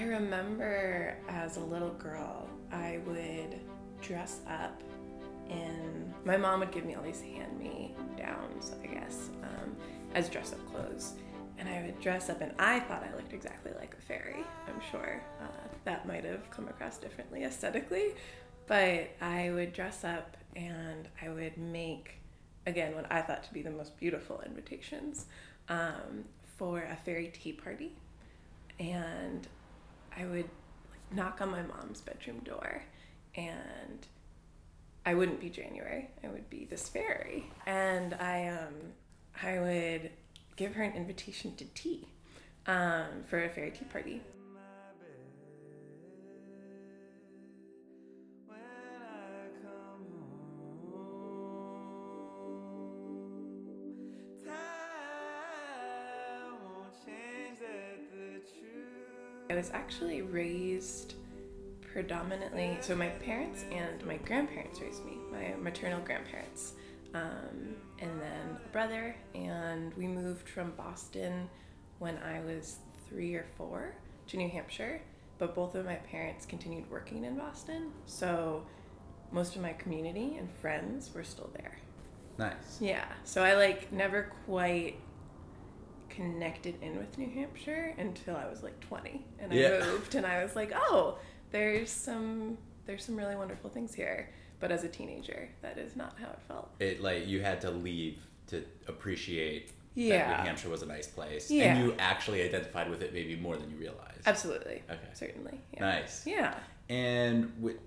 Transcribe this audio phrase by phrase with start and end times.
[0.00, 3.60] I remember as a little girl, I would
[4.00, 4.80] dress up
[5.50, 6.14] in.
[6.24, 9.76] My mom would give me all these hand me downs, I guess, um,
[10.14, 11.12] as dress up clothes.
[11.58, 14.42] And I would dress up, and I thought I looked exactly like a fairy.
[14.66, 18.14] I'm sure uh, that might have come across differently aesthetically.
[18.66, 22.20] But I would dress up and I would make,
[22.66, 25.26] again, what I thought to be the most beautiful invitations
[25.68, 26.24] um,
[26.56, 27.92] for a fairy tea party.
[28.78, 29.46] And
[30.16, 30.48] I would
[30.90, 32.82] like, knock on my mom's bedroom door
[33.34, 34.06] and
[35.06, 36.10] I wouldn't be January.
[36.22, 37.50] I would be this fairy.
[37.66, 38.74] And I um
[39.42, 40.10] I would
[40.56, 42.06] give her an invitation to tea
[42.66, 44.20] um, for a fairy tea party.
[59.60, 61.16] Was actually raised
[61.92, 66.72] predominantly, so my parents and my grandparents raised me, my maternal grandparents,
[67.12, 71.46] um, and then a brother, and we moved from Boston
[71.98, 73.94] when I was three or four
[74.28, 75.02] to New Hampshire,
[75.36, 78.64] but both of my parents continued working in Boston, so
[79.30, 81.76] most of my community and friends were still there.
[82.38, 82.78] Nice.
[82.80, 84.96] Yeah, so I like never quite
[86.30, 89.78] connected in with New Hampshire until I was like 20 and I Yeah.
[89.86, 91.18] moved and I was like, "Oh,
[91.50, 96.18] there's some there's some really wonderful things here." But as a teenager, that is not
[96.18, 96.70] how it felt.
[96.78, 98.18] It like you had to leave
[98.48, 101.74] to appreciate that New Hampshire was a nice place, Yeah.
[101.74, 104.20] and you actually identified with it maybe more than you realized.
[104.26, 104.82] Absolutely.
[104.90, 105.08] Okay.
[105.14, 105.58] Certainly.
[105.72, 105.80] Yeah.
[105.80, 106.26] Nice.
[106.26, 106.58] Yeah.
[106.90, 107.78] And wi-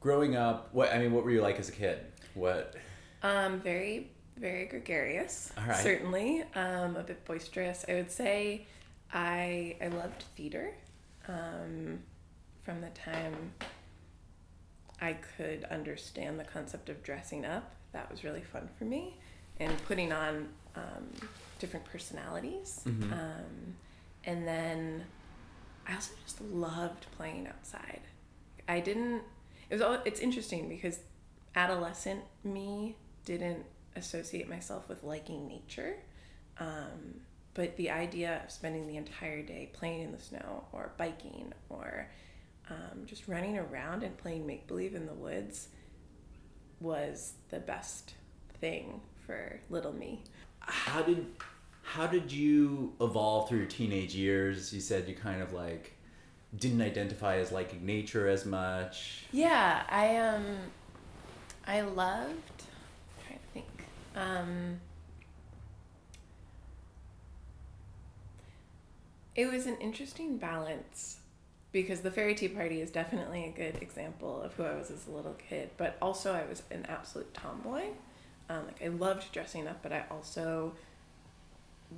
[0.00, 1.98] growing up, what I mean, what were you like as a kid?
[2.34, 2.74] What?
[3.22, 5.52] Um, very, very gregarious.
[5.56, 5.76] Right.
[5.76, 6.44] Certainly.
[6.54, 7.84] Um, a bit boisterous.
[7.88, 8.66] I would say
[9.12, 10.72] I I loved theater.
[11.28, 12.00] Um,
[12.62, 13.52] from the time
[15.00, 19.18] I could understand the concept of dressing up, that was really fun for me,
[19.60, 21.08] and putting on um,
[21.58, 22.82] different personalities.
[22.84, 23.12] Mhm.
[23.12, 23.76] Um,
[24.24, 25.04] and then
[25.86, 28.00] I also just loved playing outside.
[28.68, 29.22] I didn't.
[29.70, 29.82] It was.
[29.82, 31.00] all It's interesting because
[31.54, 33.64] adolescent me didn't
[33.96, 35.96] associate myself with liking nature.
[36.58, 37.20] Um,
[37.54, 42.08] but the idea of spending the entire day playing in the snow or biking or
[42.68, 45.68] um, just running around and playing make believe in the woods
[46.80, 48.14] was the best
[48.60, 50.22] thing for little me.
[50.60, 51.26] How did
[51.82, 54.72] how did you evolve through your teenage years?
[54.72, 55.96] You said you kind of like
[56.58, 59.24] didn't identify as liking nature as much.
[59.32, 60.44] Yeah, I um,
[61.66, 62.34] I loved.
[62.58, 63.66] I'm trying to think.
[64.16, 64.80] Um,
[69.34, 71.18] it was an interesting balance
[71.70, 75.06] because the fairy tea party is definitely a good example of who I was as
[75.06, 77.82] a little kid, but also I was an absolute tomboy.
[78.48, 80.72] Um, like I loved dressing up, but I also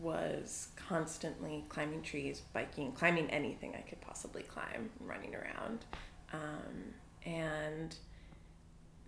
[0.03, 5.85] was constantly climbing trees, biking, climbing anything I could possibly climb, running around.
[6.33, 7.95] Um, and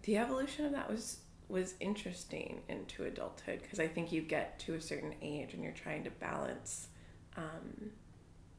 [0.02, 1.18] the evolution of that was
[1.50, 5.72] was interesting into adulthood because I think you get to a certain age and you're
[5.72, 6.88] trying to balance
[7.36, 7.90] um,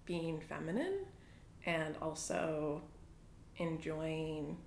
[0.06, 1.06] being feminine
[1.66, 2.82] and also
[3.58, 4.58] enjoying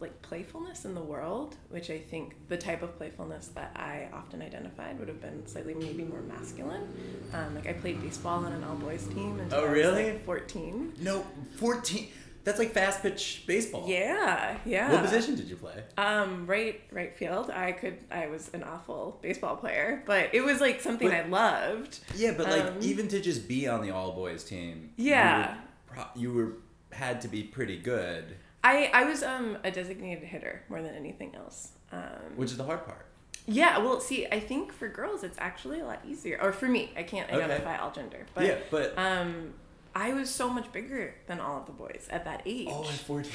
[0.00, 4.40] like playfulness in the world, which I think the type of playfulness that I often
[4.42, 6.86] identified would have been slightly maybe more masculine.
[7.34, 10.04] Um, like I played baseball on an all boys team until Oh, I was really?
[10.12, 10.92] like 14.
[11.00, 12.08] No, fourteen.
[12.44, 13.84] That's like fast pitch baseball.
[13.86, 14.90] Yeah, yeah.
[14.92, 15.84] What position did you play?
[15.98, 17.50] Um, right, right field.
[17.50, 17.98] I could.
[18.10, 21.98] I was an awful baseball player, but it was like something But- I loved.
[22.16, 24.92] Yeah, but like Um, even to just be on the all boys team.
[24.96, 25.56] Yeah.
[25.94, 26.52] You were, you were
[26.96, 31.34] had to be pretty good, I I was um a designated hitter more than anything
[31.34, 31.72] else.
[31.92, 32.00] Um,
[32.36, 33.04] which is the hard part.
[33.46, 33.78] yeah.
[33.78, 37.02] Well, see, I think for girls it's actually a lot easier, or for me, I
[37.02, 37.42] can't Okay.
[37.42, 39.52] identify all gender, but yeah, but um,
[40.00, 42.68] I was so much bigger than all of the boys at that age.
[42.70, 43.32] oh, at fourteen.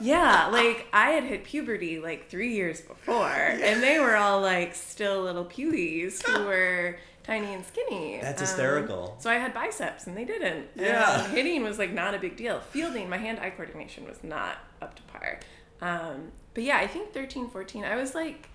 [0.00, 4.74] Yeah, like I had hit puberty like three years before, and they were all like
[4.74, 8.18] still little pewies who were tiny and skinny.
[8.20, 9.16] That's Um, hysterical.
[9.20, 10.66] so I had biceps, and they didn't.
[10.74, 11.24] Yeah.
[11.24, 12.58] And hitting was like not a big deal.
[12.60, 15.38] Fielding, my hand-eye coordination was not up to par.
[15.80, 18.48] Um, but yeah, I think 13, 14, I was like,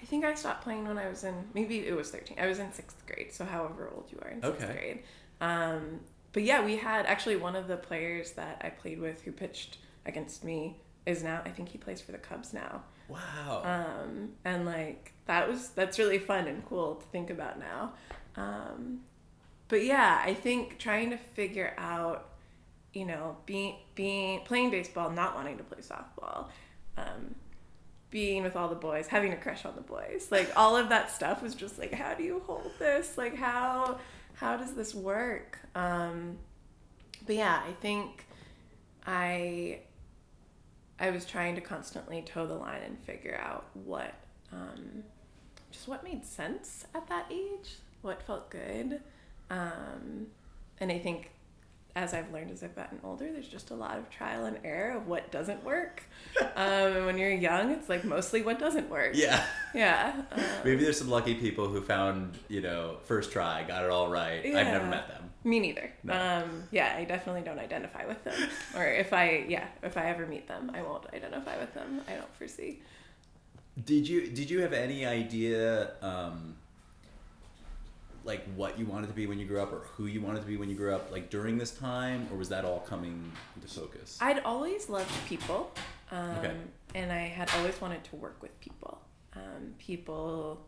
[0.00, 2.38] I think I stopped playing when I was in maybe it was 13.
[2.40, 4.72] I was in sixth grade, so however old you are in sixth Okay.
[4.72, 4.98] grade.
[5.40, 6.00] Um,
[6.32, 9.78] but yeah, we had actually one of the players that I played with who pitched
[10.06, 10.76] against me
[11.06, 12.82] is now I think he plays for the Cubs now.
[13.08, 13.62] Wow.
[13.64, 17.92] Um, and like that was that's really fun and cool to think about now.
[18.36, 19.00] Um,
[19.68, 22.28] but yeah, I think trying to figure out,
[22.92, 26.46] you know, being being playing baseball, not wanting to play softball,
[26.96, 27.34] um,
[28.10, 31.10] being with all the boys, having a crush on the boys, like all of that
[31.10, 33.16] stuff was just like, how do you hold this?
[33.18, 33.98] Like how
[34.38, 35.58] how does this work?
[35.74, 36.38] Um,
[37.26, 38.24] but yeah, I think
[39.06, 39.80] I
[41.00, 44.14] I was trying to constantly toe the line and figure out what
[44.52, 45.02] um,
[45.70, 49.00] just what made sense at that age, what felt good.
[49.50, 50.28] Um,
[50.80, 51.30] and I think
[51.98, 54.96] as I've learned as I've gotten older, there's just a lot of trial and error
[54.96, 56.02] of what doesn't work.
[56.54, 59.12] Um, and when you're young, it's like mostly what doesn't work.
[59.14, 59.44] Yeah.
[59.74, 60.22] Yeah.
[60.32, 64.08] Um, Maybe there's some lucky people who found, you know, first try, got it all
[64.08, 64.44] right.
[64.44, 65.30] I've never met them.
[65.44, 65.90] Me neither.
[66.02, 66.14] No.
[66.14, 68.34] Um, yeah, I definitely don't identify with them.
[68.76, 72.00] or if I, yeah, if I ever meet them, I won't identify with them.
[72.08, 72.80] I don't foresee.
[73.84, 76.56] Did you did you have any idea um,
[78.28, 80.46] like what you wanted to be when you grew up or who you wanted to
[80.46, 83.66] be when you grew up like during this time or was that all coming into
[83.66, 84.18] focus?
[84.20, 85.72] I'd always loved people.
[86.12, 86.54] Um, Okay.
[86.94, 89.00] And I had always wanted to work with people.
[89.34, 90.60] Um, people,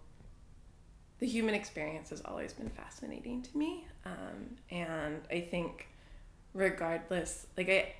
[1.18, 3.86] the human experience has always been fascinating to me.
[4.04, 5.86] Um, and I think,
[6.54, 7.94] regardless, like I,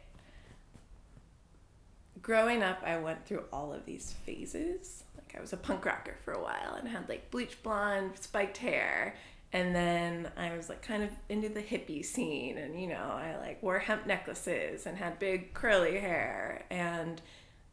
[2.23, 5.05] growing up, I went through all of these phases.
[5.17, 8.59] Like I was a punk rocker for a while and had like bleach blonde, spiked
[8.59, 9.15] hair.
[9.53, 13.37] And then I was like kind of into the hippie scene and you know, I
[13.39, 17.21] like wore hemp necklaces and had big curly hair and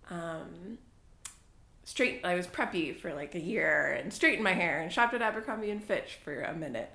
[0.09, 0.79] um
[1.83, 5.21] straight I was preppy for like a year and straightened my hair and shopped at
[5.21, 6.91] Abercrombie and Fitch for a minute.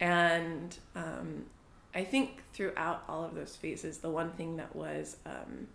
[0.00, 1.46] And um
[1.94, 5.68] I think throughout all of those phases the one thing that was um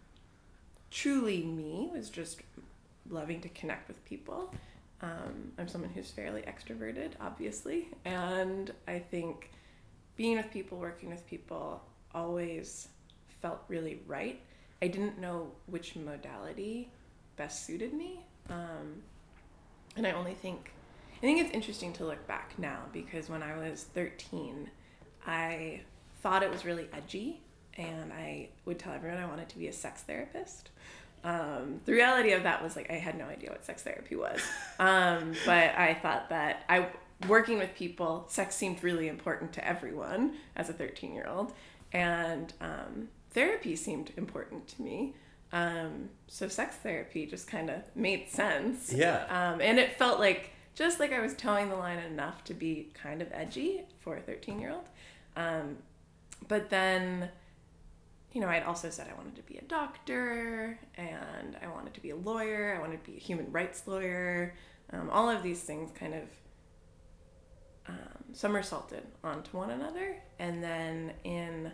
[0.91, 2.41] truly me was just
[3.09, 4.53] loving to connect with people.
[5.01, 9.50] Um, I'm someone who's fairly extroverted, obviously, and I think
[10.15, 11.81] being with people, working with people,
[12.13, 12.88] always
[13.42, 14.39] felt really right.
[14.81, 16.92] I didn't know which modality
[17.36, 18.19] best suited me,
[18.50, 19.01] um,
[19.95, 20.71] and I only think
[21.18, 24.71] I think it's interesting to look back now because when I was 13,
[25.27, 25.81] I
[26.21, 27.42] thought it was really edgy,
[27.75, 30.69] and I would tell everyone I wanted to be a sex therapist.
[31.23, 34.41] Um, the reality of that was like I had no idea what sex therapy was,
[34.79, 36.88] um, but I thought that I
[37.27, 41.53] working with people, sex seemed really important to everyone as a 13 year old,
[41.94, 45.15] and um, therapy seemed important to me.
[45.53, 48.94] Um, so sex therapy just kind of made sense.
[48.94, 49.25] Yeah.
[49.29, 52.89] Um, and it felt like just like I was toeing the line enough to be
[52.94, 54.85] kind of edgy for a 13 year old.
[55.35, 55.77] Um,
[56.47, 57.29] but then,
[58.33, 62.01] you know, I'd also said I wanted to be a doctor and I wanted to
[62.01, 62.75] be a lawyer.
[62.78, 64.56] I wanted to be a human rights lawyer.
[64.94, 66.24] Um, all of these things kind of
[67.88, 70.16] um, somersaulted onto one another.
[70.39, 71.72] And then in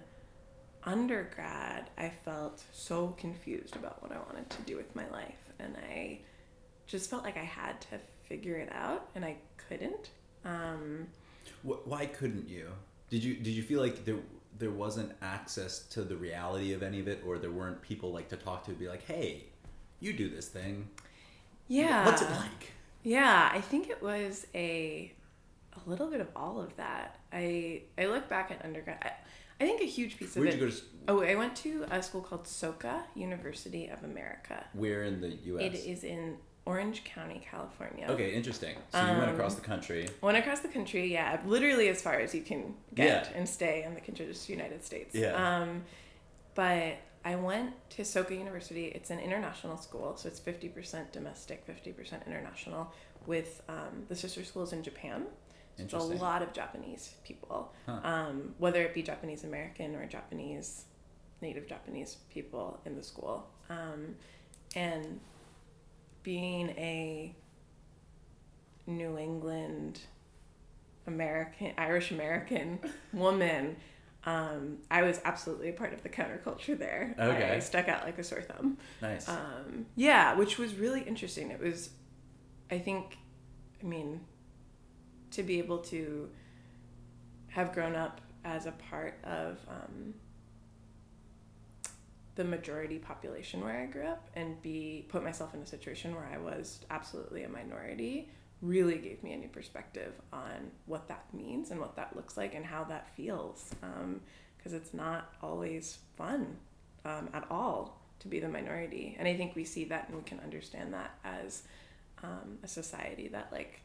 [0.84, 5.52] undergrad, I felt so confused about what I wanted to do with my life.
[5.60, 6.20] And I
[6.88, 9.36] just felt like I had to figure it out and I
[9.70, 10.10] couldn't.
[10.44, 11.08] Um,
[11.64, 12.70] Why couldn't you?
[13.10, 14.18] Did you did you feel like there
[14.58, 18.30] there wasn't access to the reality of any of it, or there weren't people like
[18.30, 19.44] to talk to, be like, hey,
[20.00, 20.90] you do this thing.
[21.68, 22.06] yeah.
[22.06, 22.74] What's it like?
[23.04, 25.12] Yeah, I think it was a
[25.74, 27.20] a little bit of all of that.
[27.32, 28.98] I I look back at undergrad.
[29.02, 29.12] I,
[29.60, 30.60] I think a huge piece of Where'd it.
[30.60, 30.82] you go to?
[31.08, 34.66] Oh, I went to a school called Soka, University of America.
[34.74, 35.64] Where in the U.S.?
[35.64, 36.38] It is in
[36.68, 38.06] Orange County, California.
[38.10, 38.76] Okay, interesting.
[38.92, 40.04] So you went Um, across the country.
[40.22, 42.62] Went across the country, yeah, literally as far as you can
[42.94, 43.38] get Yeah.
[43.38, 45.16] and stay in the contiguous United States.
[45.16, 45.34] Yeah.
[45.44, 45.70] Um,
[46.56, 48.86] but I went to Soka University.
[48.98, 52.92] It's an international school, so it's fifty percent domestic, fifty percent international.
[53.26, 55.26] With um, the sister schools in Japan,
[55.78, 55.98] so it's a
[56.30, 58.00] lot of Japanese people, Huh.
[58.14, 60.86] um, whether it be Japanese American or Japanese
[61.42, 63.36] native Japanese people in the school,
[63.70, 64.16] um,
[64.76, 65.20] and
[66.28, 67.34] being a
[68.86, 70.02] New England
[71.06, 72.80] American, Irish American
[73.14, 73.78] woman,
[74.26, 77.16] um, I was absolutely a part of the counterculture there.
[77.18, 77.56] Okay.
[77.56, 78.78] I stuck out like a sore thumb.
[79.02, 79.30] Nice.
[79.30, 81.50] Um, yeah, which was really interesting.
[81.50, 81.92] It was,
[82.70, 83.18] I think,
[83.82, 84.20] I mean,
[85.32, 86.30] to be able to
[87.52, 90.14] have grown up as a part of um,
[92.38, 96.30] the majority population where I grew up and be put myself in a situation where
[96.32, 98.30] I was absolutely a minority
[98.62, 102.54] really gave me a new perspective on what that means and what that looks like
[102.54, 103.72] and how that feels
[104.58, 106.56] because it's not always fun
[107.06, 109.16] um, at all to be the minority.
[109.18, 111.64] And i think we see that and we can understand that as
[112.24, 113.82] um, a society that like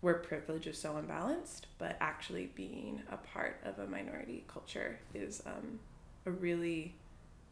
[0.00, 5.42] where privilege is so imbalanced, but actually being a part of a minority culture is
[5.46, 5.78] um,
[6.26, 6.94] a really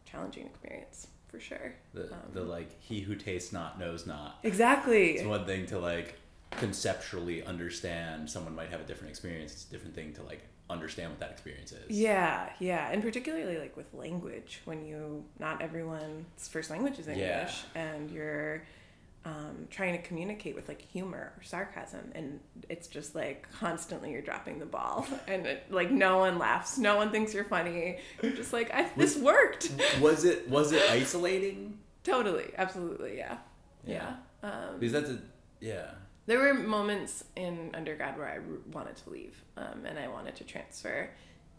[0.05, 1.75] challenging experience for sure.
[1.95, 4.39] The Um, the like he who tastes not knows not.
[4.43, 5.13] Exactly.
[5.13, 6.17] It's one thing to like
[6.53, 9.53] conceptually understand someone might have a different experience.
[9.53, 11.91] It's a different thing to like understand what that experience is.
[11.91, 17.65] Yeah, yeah, and particularly like with language, when you not everyone's first language is English,
[17.75, 17.81] Yeah.
[17.95, 18.63] and you're
[19.25, 24.23] um, trying to communicate with like humor or sarcasm, and it's just like constantly you're
[24.23, 27.99] dropping the ball, and it, like no one laughs, no one thinks you're funny.
[28.23, 29.71] You're just like, I, this worked.
[30.01, 31.79] Was it was it isolating?
[32.03, 33.37] totally, absolutely, yeah,
[33.85, 34.15] Yeah.
[34.43, 34.49] yeah.
[34.51, 35.19] Um, Because that's a
[35.61, 35.91] yeah.
[36.25, 40.35] there were moments in undergrad where I r- wanted to leave um, and I wanted
[40.37, 41.11] to transfer.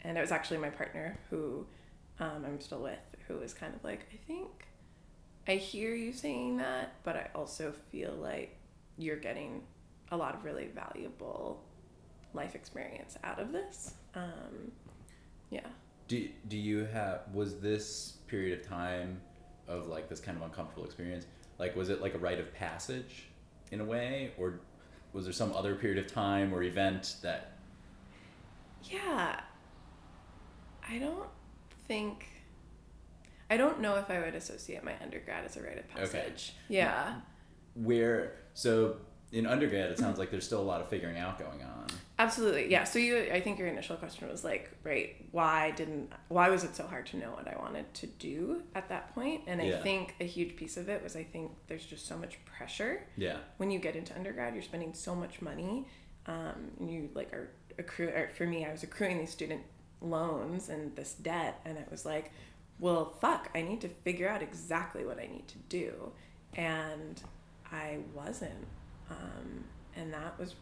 [0.02, 1.64] And it was actually my partner who
[2.18, 4.66] um, I'm still with who was kind of like, I think
[5.46, 8.56] I hear you saying that, but I also feel like
[8.96, 9.62] you're getting
[10.10, 11.62] a lot of really valuable
[12.34, 13.94] life experience out of this.
[14.14, 14.70] Um,
[15.50, 15.66] yeah.
[16.08, 19.20] Do do you have was this period of time
[19.68, 21.26] of like this kind of uncomfortable experience
[21.58, 23.28] like was it like a rite of passage
[23.70, 24.60] in a way or
[25.12, 27.52] was there some other period of time or event that
[28.84, 29.40] Yeah.
[30.88, 31.28] I don't
[31.86, 32.26] think.
[33.52, 36.54] I don't know if I would associate my undergrad as a rite of passage.
[36.70, 36.76] Okay.
[36.80, 37.14] Yeah.
[37.74, 38.96] where so
[39.32, 41.86] in undergrad it sounds like there's still a lot of figuring out going on
[42.18, 42.70] Absolutely.
[42.70, 42.84] Yeah.
[42.84, 46.76] So you I think your initial question was like, right, why didn't why was it
[46.76, 49.40] so hard to know what I wanted to do at that point?
[49.48, 49.82] And I Yeah.
[49.82, 53.38] think a huge piece of it was I think there's just so much pressure yeah
[53.56, 55.88] when you get into undergrad, you're spending so much money.
[56.26, 57.48] Um, and you like are
[57.82, 59.62] accrue or for me, I was accruing these student
[60.00, 62.30] loans and this debt and it was like,
[62.82, 66.10] well fuck, I need to figure out exactly what I need to do.
[66.54, 67.22] And
[67.70, 68.66] I wasn't.
[69.08, 69.64] Um,
[69.96, 70.56] and that was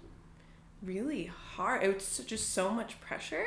[0.83, 1.83] really hard.
[1.83, 3.47] It was just so much pressure.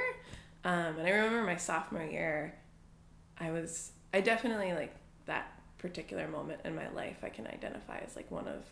[0.66, 2.56] Um, and I remember my sophomore year,
[3.40, 8.16] I was, I definitely like that particular moment in my life, I can identify as
[8.16, 8.66] like one of,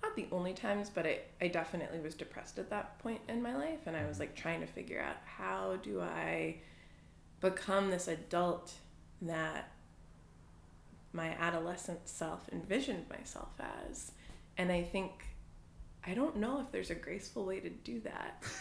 [0.00, 3.56] not the only times, but I, I definitely was depressed at that point in my
[3.56, 3.80] life.
[3.86, 6.58] And I was like trying to figure out how do I
[7.40, 8.72] become this adult
[9.22, 9.70] that
[11.12, 13.50] my adolescent self envisioned myself
[13.88, 14.12] as.
[14.56, 15.12] And I think
[16.06, 18.42] I don't know if there's a graceful way to do that.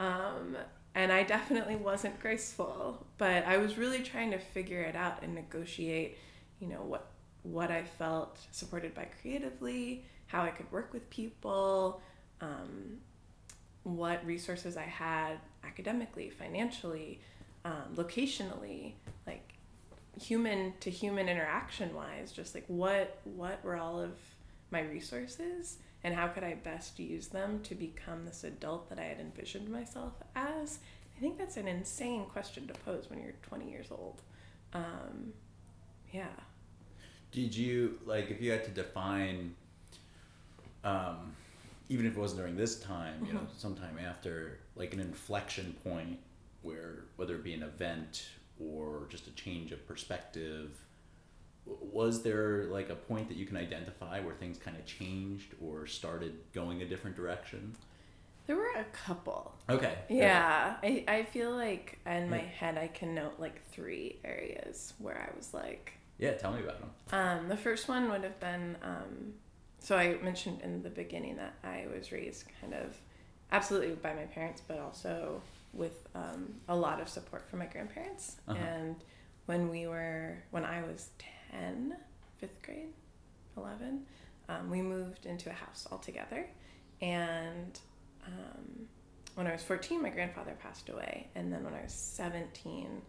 [0.00, 0.56] Um,
[0.94, 5.34] and I definitely wasn't graceful, but I was really trying to figure it out and
[5.34, 6.16] negotiate,
[6.58, 7.10] you know, what
[7.42, 12.00] what I felt supported by creatively, how I could work with people,
[12.40, 12.98] um,
[13.82, 17.20] what resources I had academically, financially,
[17.64, 18.94] um, locationally,
[20.20, 24.12] human to human interaction wise, just like what what were all of
[24.70, 29.04] my resources and how could I best use them to become this adult that I
[29.04, 30.78] had envisioned myself as?
[31.16, 34.22] I think that's an insane question to pose when you're 20 years old.
[34.72, 35.32] Um,
[36.12, 36.28] yeah.
[37.32, 39.54] did you like if you had to define
[40.84, 41.34] um
[41.88, 43.56] even if it wasn't during this time you know Mhm.
[43.56, 46.18] sometime after like an inflection point
[46.62, 48.28] where whether it be an event
[48.60, 50.70] or just a change of perspective
[51.66, 55.86] was there like a point that you can identify where things kind of changed or
[55.86, 57.74] started going a different direction
[58.46, 59.54] There were a couple.
[59.68, 60.76] okay Yeah.
[60.82, 65.36] I, I feel like in my head I can note like three areas where I
[65.36, 69.34] was like, yeah tell me about them Um, the first one would have been um,
[69.78, 72.96] so I mentioned in the beginning that I was raised kind of
[73.52, 75.40] absolutely by my parents, but also
[75.72, 76.06] with
[76.40, 78.36] um, a lot of support from my grandparents.
[78.48, 78.58] Uh-huh.
[78.58, 78.96] And
[79.46, 81.10] when we were, when I was
[81.50, 81.96] 10,
[82.38, 82.92] fifth grade,
[83.56, 84.02] 11,
[84.48, 86.46] um, we moved into a house all together.
[87.00, 87.78] And
[88.26, 88.86] um,
[89.34, 91.28] when I was 14, my grandfather passed away.
[91.34, 93.02] And then when I was 17,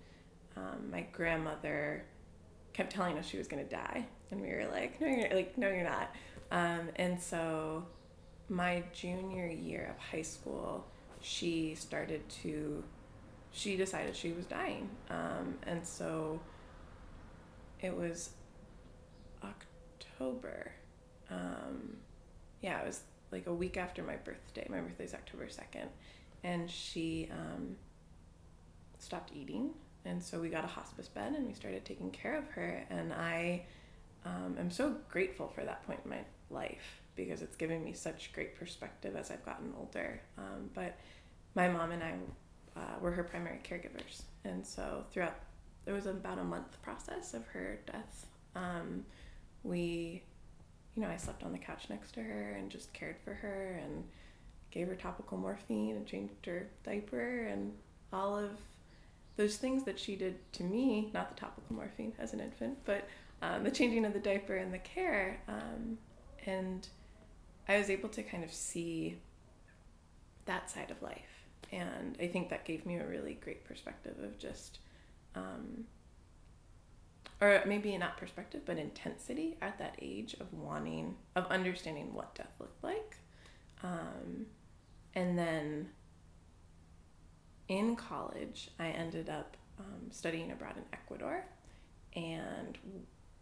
[0.57, 2.03] um, my grandmother
[2.73, 5.57] kept telling us she was going to die and we were like no you're like
[5.57, 6.15] no you're not
[6.51, 7.85] um, and so
[8.49, 10.85] my junior year of high school
[11.21, 12.83] she started to
[13.51, 14.89] she decided she was dying.
[15.09, 16.39] Um, and so
[17.81, 18.31] it was
[19.43, 20.71] october.
[21.29, 21.97] Um,
[22.61, 24.65] yeah it was like a week after my birthday.
[24.69, 25.87] My birthday's october 2nd
[26.43, 27.75] and she um,
[28.97, 29.71] stopped eating.
[30.05, 32.85] And so we got a hospice bed and we started taking care of her.
[32.89, 33.63] And i
[34.25, 38.31] um, am so grateful for that point in my life because it's given me such
[38.33, 40.21] great perspective as i've gotten older.
[40.37, 40.97] Um, but
[41.55, 42.13] my mom and i
[42.75, 45.35] uh, were her primary caregivers and so throughout
[45.85, 48.25] it was about a month process of her death
[48.55, 49.05] um,
[49.63, 50.23] we
[50.95, 53.79] you know i slept on the couch next to her and just cared for her
[53.83, 54.03] and
[54.71, 57.73] gave her topical morphine and changed her diaper and
[58.13, 58.51] all of
[59.37, 63.07] those things that she did to me, not the topical morphine as an infant, but
[63.41, 65.39] um, the changing of the diaper and the care.
[65.47, 65.97] Um,
[66.45, 66.87] and
[67.67, 69.17] I was able to kind of see
[70.45, 71.30] that side of life.
[71.71, 74.79] And I think that gave me a really great perspective of just,
[75.35, 75.85] um,
[77.39, 82.51] or maybe not perspective, but intensity at that age of wanting, of understanding what death
[82.59, 83.17] looked like.
[83.83, 84.45] Um,
[85.15, 85.89] and then
[87.67, 91.45] in college, I ended up um, studying abroad in Ecuador
[92.15, 92.77] and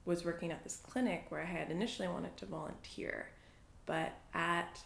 [0.05, 3.29] was working at this clinic where I had initially wanted to volunteer.
[3.86, 4.81] But at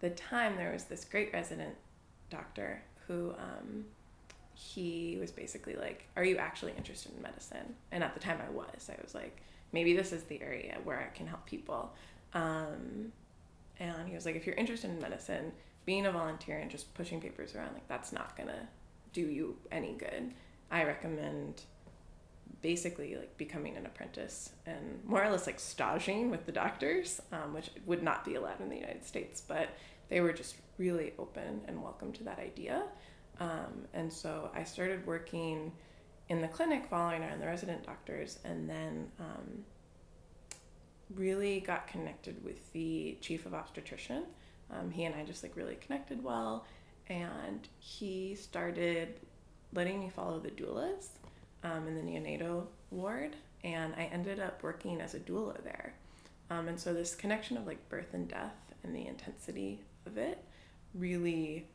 [0.00, 1.76] the time, there was this great resident
[2.32, 3.84] doctor who um,
[4.54, 7.74] he was basically like, Are you actually interested in medicine?
[7.90, 8.90] And at the time, I was.
[8.90, 9.40] I was like,
[9.72, 11.92] Maybe this is the area where I can help people.
[12.34, 13.12] Um,
[13.78, 15.52] and he was like, If you're interested in medicine,
[15.84, 18.68] being a volunteer and just pushing papers around, like, that's not gonna
[19.12, 20.32] do you any good.
[20.70, 21.62] I recommend
[22.62, 27.52] basically like becoming an apprentice and more or less like staging with the doctors, um,
[27.52, 29.68] which would not be allowed in the United States, but
[30.12, 32.82] they were just really open and welcome to that idea.
[33.40, 35.72] Um, and so I started working
[36.28, 39.64] in the clinic following around the resident doctors and then um,
[41.14, 44.24] really got connected with the chief of obstetrician.
[44.70, 46.66] Um, he and I just like really connected well,
[47.06, 49.18] and he started
[49.72, 51.06] letting me follow the doulas
[51.64, 55.94] um, in the neonatal ward, and I ended up working as a doula there.
[56.50, 60.44] Um, and so this connection of like birth and death and the intensity of it
[60.94, 61.66] really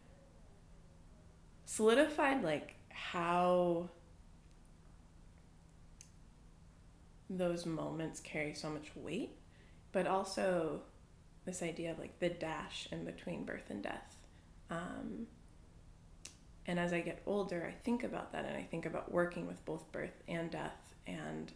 [1.65, 3.89] solidified like how
[7.29, 9.37] those moments carry so much weight,
[9.91, 10.81] but also
[11.45, 14.15] this idea of like the dash in between birth and death.
[14.69, 15.27] Um,
[16.65, 19.63] and as I get older, I think about that and I think about working with
[19.65, 20.95] both birth and death.
[21.05, 21.51] And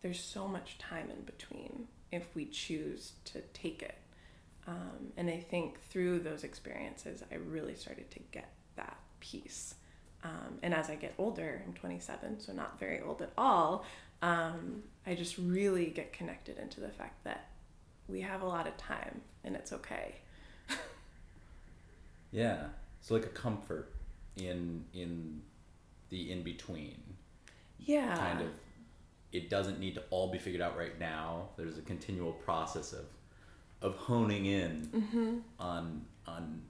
[0.00, 3.98] there's so much time in between if we choose to take it.
[4.68, 9.74] Um, and I think through those experiences, I really started to get that piece.
[10.22, 13.86] Um, and as I get older, I'm 27, so not very old at all,
[14.20, 17.48] um, I just really get connected into the fact that
[18.08, 20.16] we have a lot of time and it's okay.
[22.30, 22.64] yeah.
[23.00, 23.94] So like a comfort
[24.36, 25.40] in in
[26.10, 27.00] the in between.
[27.78, 28.14] Yeah.
[28.16, 28.48] Kind of
[29.32, 31.48] it doesn't need to all be figured out right now.
[31.56, 33.04] There's a continual process of
[33.82, 35.38] of honing in mm-hmm.
[35.58, 36.62] on on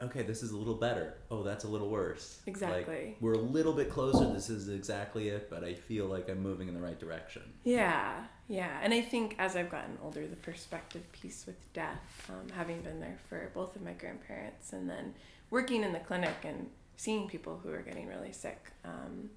[0.00, 1.14] okay, this is a little better.
[1.30, 2.40] Oh, that's a little worse.
[2.46, 3.06] Exactly.
[3.06, 4.32] Like, we're a little bit closer.
[4.32, 7.42] This is exactly it, but I feel like I'm moving in the right direction.
[7.64, 8.78] Yeah, yeah.
[8.82, 13.00] And I think as I've gotten older, the perspective piece with death, um, having been
[13.00, 15.14] there for both of my grandparents and then
[15.50, 19.30] working in the clinic and seeing people who are getting really sick, um,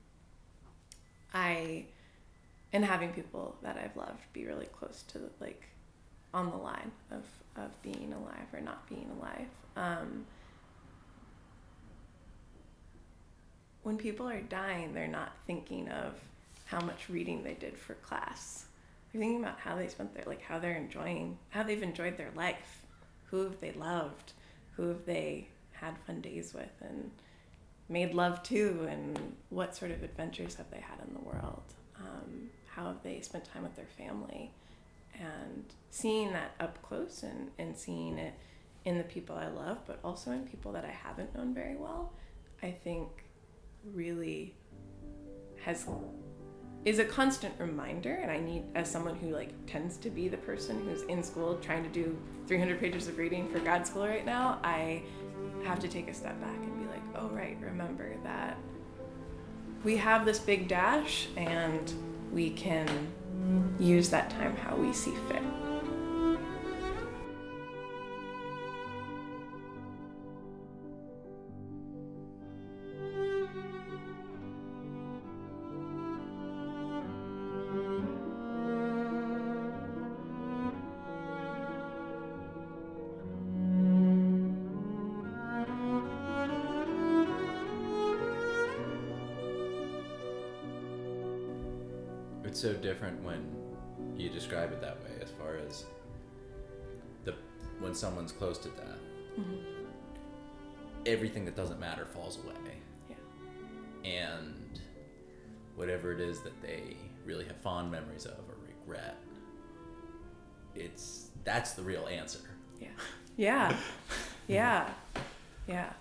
[1.34, 1.86] I,
[2.72, 5.71] and having people that I've loved be really close to like
[6.34, 7.24] on the line of,
[7.62, 9.48] of being alive or not being alive.
[9.76, 10.26] Um,
[13.84, 16.14] when people are dying, they're not thinking of
[16.66, 18.66] how much reading they did for class.
[19.12, 22.32] They're thinking about how they spent their like how they're enjoying how they've enjoyed their
[22.36, 22.86] life,
[23.26, 24.34] who have they loved,
[24.76, 27.12] who have they had fun days with and
[27.90, 31.64] made love to, and what sort of adventures have they had in the world.
[32.00, 34.52] Um, how have they spent time with their family,
[35.20, 38.34] and seeing that up close and, and seeing it
[38.86, 42.14] in the people I love, but also in people that I haven't known very well,
[42.64, 43.10] I think
[43.94, 44.56] really
[45.64, 45.86] has
[46.84, 48.16] is a constant reminder.
[48.16, 51.56] And i need as someone who like tends to be the person who's in school
[51.62, 55.02] trying to do 300 pages of reading for grad school right now i
[55.64, 58.58] have to take a step back and be like oh right remember that
[59.84, 61.94] we have this big dash and
[62.32, 62.88] we can
[63.80, 65.44] use that time how we see fit
[92.62, 93.44] so different when
[94.16, 95.86] you describe it that way as far as
[97.26, 97.34] the
[97.80, 98.88] when someone's close to death
[99.40, 99.56] mm-hmm.
[101.06, 102.54] everything that doesn't matter falls away
[103.10, 104.12] yeah.
[104.12, 104.80] and
[105.76, 106.96] whatever it is that they
[107.26, 109.18] really have fond memories of or regret
[110.76, 112.40] it's that's the real answer
[112.80, 112.88] yeah
[113.38, 113.76] yeah
[114.48, 114.90] Yeah.
[115.68, 115.94] Yeah.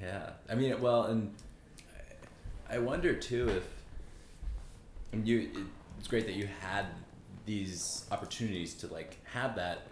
[0.00, 1.34] Yeah, I mean, well, and
[2.68, 3.75] I wonder too if
[5.16, 5.50] and you.
[5.98, 6.86] It's great that you had
[7.46, 9.86] these opportunities to like have that.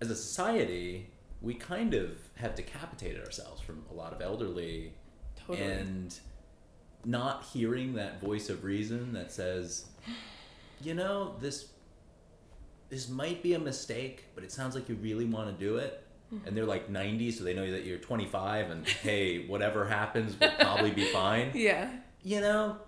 [0.00, 4.94] As a society, we kind of have decapitated ourselves from a lot of elderly,
[5.36, 5.62] Totally.
[5.62, 6.18] and
[7.04, 9.86] not hearing that voice of reason that says,
[10.82, 11.68] you know, this
[12.88, 16.06] this might be a mistake, but it sounds like you really want to do it.
[16.32, 16.48] Mm-hmm.
[16.48, 20.50] And they're like 90, so they know that you're 25, and hey, whatever happens will
[20.58, 21.50] probably be fine.
[21.54, 21.90] yeah.
[22.22, 22.78] You know,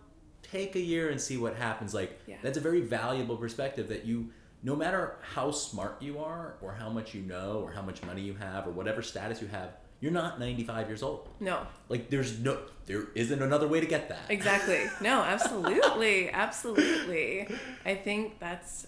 [0.54, 1.92] take a year and see what happens.
[1.94, 2.36] Like, Yeah.
[2.42, 4.30] that's a very valuable perspective that you,
[4.62, 8.22] no matter how smart you are, or how much you know, or how much money
[8.22, 11.28] you have, or whatever status you have, you're not 95 years old.
[11.40, 11.66] No.
[11.88, 14.26] Like, there's no, there isn't another way to get that.
[14.28, 14.82] Exactly.
[15.00, 16.30] No, absolutely.
[16.30, 17.48] absolutely.
[17.84, 18.86] I think that's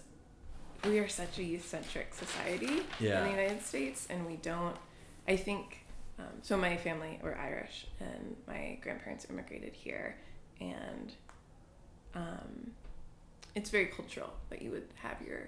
[0.83, 3.17] we are such a youth centric society Yeah.
[3.19, 4.75] in the United States and we don't
[5.27, 5.85] I think
[6.19, 10.17] um, so my family were Irish and my grandparents immigrated here
[10.61, 11.11] and
[12.17, 12.71] um,
[13.55, 15.47] it's very cultural that you would have your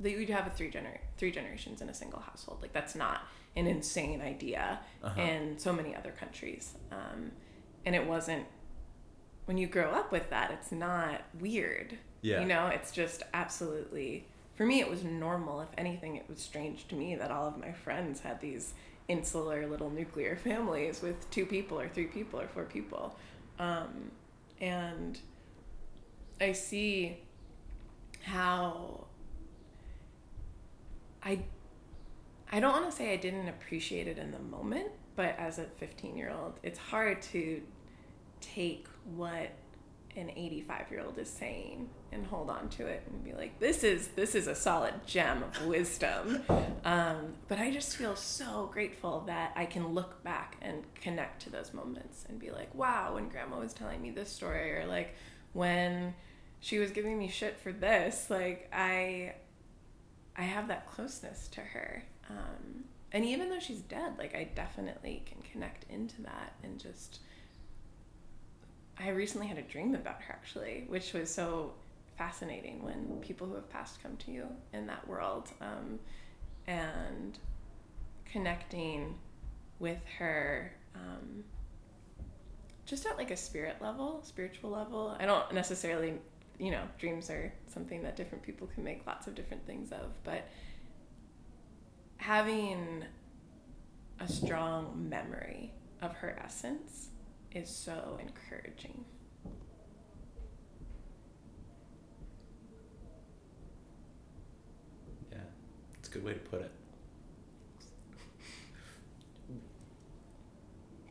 [0.00, 2.58] that you would have a three gener three generations in a single household.
[2.62, 3.22] Like that's not
[3.56, 5.20] an insane idea Uh-huh.
[5.20, 6.74] in so many other countries.
[6.90, 7.30] Um,
[7.86, 8.46] and it wasn't
[9.46, 11.98] when you grow up with that, it's not weird.
[12.22, 12.40] Yeah.
[12.40, 15.60] You know, it's just absolutely for me it was normal.
[15.60, 18.74] If anything, it was strange to me that all of my friends had these
[19.08, 23.16] insular little nuclear families with two people or three people or four people.
[23.58, 24.10] Um,
[24.60, 25.18] and
[26.40, 27.18] I see
[28.22, 29.06] how
[31.22, 31.40] I
[32.52, 35.64] I don't want to say I didn't appreciate it in the moment, but as a
[35.64, 37.62] 15 year old, it's hard to
[38.40, 39.50] take what
[40.16, 43.82] an 85 year old is saying and hold on to it and be like, this
[43.82, 46.42] is this is a solid gem of wisdom.
[46.84, 51.50] Um, but I just feel so grateful that I can look back and connect to
[51.50, 55.14] those moments and be like, wow, when grandma was telling me this story, or like
[55.54, 56.14] when
[56.60, 59.34] she was giving me shit for this, like I
[60.36, 62.04] I have that closeness to her.
[62.28, 67.20] Um, and even though she's dead, like I definitely can connect into that and just.
[68.96, 71.72] I recently had a dream about her actually, which was so
[72.16, 75.48] fascinating when people who have passed come to you in that world.
[75.60, 75.98] Um,
[76.66, 77.38] and
[78.30, 79.14] connecting
[79.78, 81.44] with her um,
[82.86, 85.16] just at like a spirit level, spiritual level.
[85.18, 86.14] I don't necessarily,
[86.58, 90.12] you know, dreams are something that different people can make lots of different things of,
[90.22, 90.48] but
[92.18, 93.04] having
[94.20, 97.08] a strong memory of her essence
[97.52, 99.04] is so encouraging.
[105.32, 105.38] Yeah,
[105.98, 106.70] it's a good way to put it.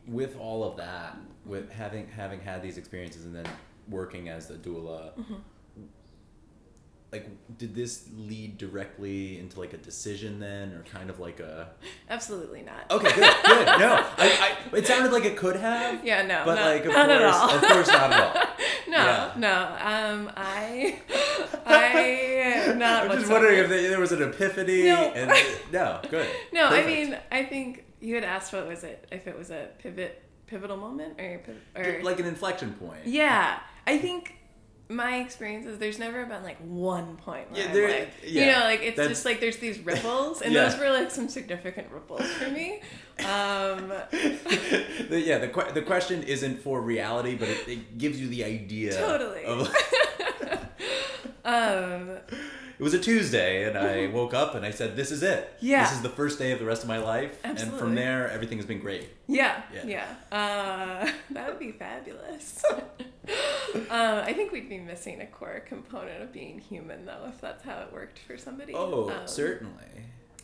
[0.07, 3.45] With all of that, with having having had these experiences and then
[3.89, 5.11] working as the doula,
[7.11, 7.27] like
[7.59, 11.69] did this lead directly into like a decision then, or kind of like a
[12.09, 12.89] Absolutely not.
[12.91, 13.65] okay, good, good.
[13.79, 16.03] No, I, I it sounded like it could have.
[16.05, 17.49] Yeah, no, but not, like of not course, at all.
[17.55, 18.33] of course, not at all.
[18.89, 19.33] no, Yeah.
[19.37, 19.61] no.
[19.79, 20.99] Um, I,
[21.65, 23.03] I, not.
[23.03, 23.33] I'm just whatsoever.
[23.33, 24.83] wondering if there there was an epiphany.
[24.85, 25.11] No.
[25.15, 25.31] And
[25.71, 26.27] no, good.
[26.51, 26.87] No, Perfect.
[26.87, 29.07] I mean, I think you had asked what was it?
[29.11, 31.41] If it was a pivot, pivotal moment, or,
[31.75, 33.05] or like an inflection point.
[33.05, 33.59] yeah.
[33.87, 34.35] I think
[34.89, 38.51] my experience is there's never been like one point where Yeah, there- like, yeah, you
[38.51, 40.67] know, like it's just like there's these ripples, and Yeah.
[40.69, 42.81] those were like some significant ripples for me.
[43.19, 43.87] Um,
[45.09, 48.43] the, yeah, the que- the question isn't for reality, but it, it gives you the
[48.43, 48.93] idea.
[48.97, 49.45] Totally.
[49.45, 49.73] Of,
[51.45, 52.17] um,
[52.83, 55.55] it was a Tuesday, and I woke up and I said, "This is it.
[55.55, 55.65] Mm-hmm.
[55.67, 55.83] Yeah.
[55.85, 58.57] This is the first day of the rest of my life." And from there, everything
[58.57, 59.07] has been great.
[59.25, 59.85] Yeah, Yeah.
[59.85, 60.37] yeah.
[60.37, 62.61] Uh, that would be fabulous.
[63.89, 67.63] uh, I think we'd be missing a core component of being human, though, if that's
[67.63, 68.73] how it worked for somebody.
[68.75, 70.03] Oh, Um, certainly.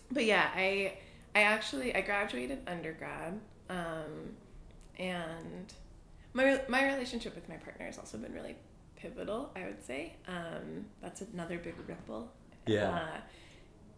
[0.10, 0.94] But yeah, I,
[1.36, 3.38] I actually I graduated undergrad,
[3.70, 4.38] um,
[4.98, 5.74] and
[6.32, 8.56] my my relationship with my partner has also been really
[9.02, 9.52] pivotal.
[9.56, 12.32] I would say um, that's another big ripple.
[12.66, 12.90] Yeah.
[12.90, 13.18] Uh,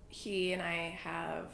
[0.08, 1.52] he and I have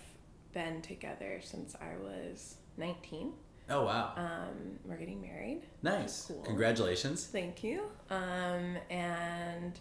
[0.53, 3.33] been together since I was nineteen.
[3.69, 5.63] Oh wow, Um, we're getting married.
[5.83, 6.27] nice.
[6.27, 6.41] cool.
[6.43, 7.25] Congratulations.
[7.25, 7.83] Thank you.
[8.09, 9.77] Um, and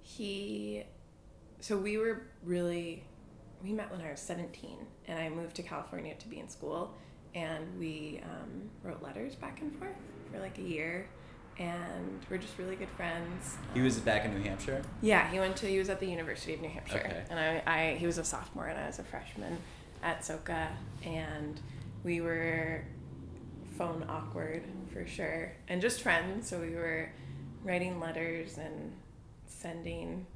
[0.00, 0.82] he,
[1.60, 3.04] so we were really,
[3.62, 6.94] we met when I was 17, and I moved to California to be in school,
[7.36, 9.94] and we um, wrote letters back and forth
[10.32, 11.06] for like a year,
[11.58, 13.56] and we're just really good friends.
[13.74, 14.82] He was back in New Hampshire.
[15.00, 17.22] Yeah, he went to he was at the University of New Hampshire, Okay.
[17.30, 19.58] and I, I he was a sophomore and I was a freshman,
[20.02, 20.68] at Soka,
[21.04, 21.60] and
[22.04, 22.84] we were
[23.78, 26.48] phone awkward for sure, and just friends.
[26.48, 27.10] So we were
[27.64, 28.92] writing letters and
[29.46, 30.26] sending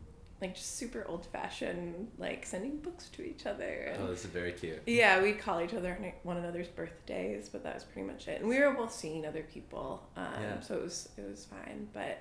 [0.41, 3.65] like just super old fashioned, like sending books to each other.
[3.95, 4.83] And Oh, this is very cute.
[4.87, 8.41] yeah, we'd call each other on one another's birthdays, but that was pretty much it.
[8.41, 10.61] And we were both seeing other people, um, Yeah.
[10.61, 11.89] so it was it was fine.
[11.95, 12.19] But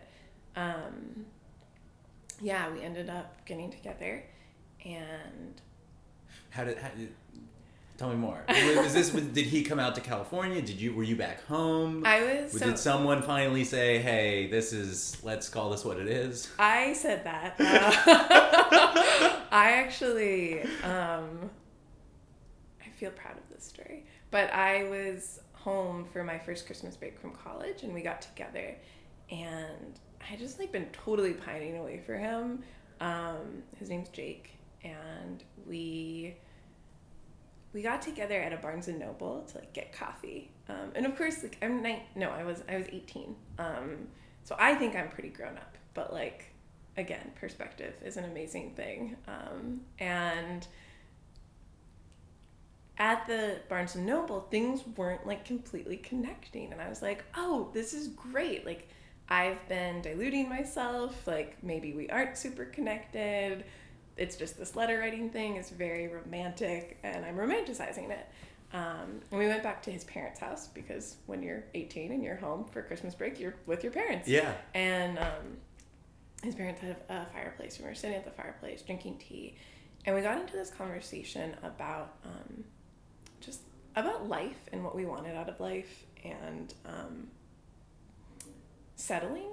[0.56, 1.26] um,
[2.42, 4.24] yeah, we ended up getting together,
[4.86, 5.62] and
[6.50, 7.14] How did, how did
[7.98, 8.44] tell me more?
[8.48, 10.62] Was, this did he come out to California?
[10.62, 12.04] Did you were you back home?
[12.06, 16.08] I was so did someone finally say, "Hey, this is let's call this what it
[16.08, 16.52] is"?
[16.60, 17.56] I said that.
[17.60, 21.50] Uh, I actually, um,
[22.84, 24.06] I feel proud of this story.
[24.32, 28.76] But I was home for my first Christmas break from college, and we got together,
[29.32, 32.64] and I had just like been totally pining away for him.
[33.00, 36.36] Um, his name's Jake, and we
[37.76, 40.50] we got together at a Barnes and Noble to like get coffee.
[40.70, 42.00] Um, and of course, like I'm nine.
[42.16, 43.36] No, I was I was 18.
[43.60, 44.08] Um,
[44.46, 45.78] so I think I'm pretty grown up.
[45.94, 46.46] But like,
[46.96, 49.18] again, perspective is an amazing thing.
[49.28, 50.66] Um, and
[52.98, 57.72] at the Barnes and Noble, things weren't like completely connecting, and I was like, oh,
[57.74, 58.66] this is great.
[58.66, 58.88] Like,
[59.28, 61.28] I've been diluting myself.
[61.28, 63.66] Like, maybe we aren't super connected
[64.18, 68.28] it's just this letter writing thing is very romantic and i'm romanticizing it.
[68.74, 72.36] Um, and we went back to his parents house because when you're 18 and you're
[72.36, 74.28] home for christmas break you're with your parents.
[74.28, 74.54] Yeah.
[74.74, 75.58] and um,
[76.44, 79.56] his parents had a fireplace and we were sitting at the fireplace drinking tea.
[80.06, 82.64] And we got into this conversation about um,
[83.42, 83.62] just
[83.96, 87.28] about life and what we wanted out of life and um,
[88.96, 89.50] settling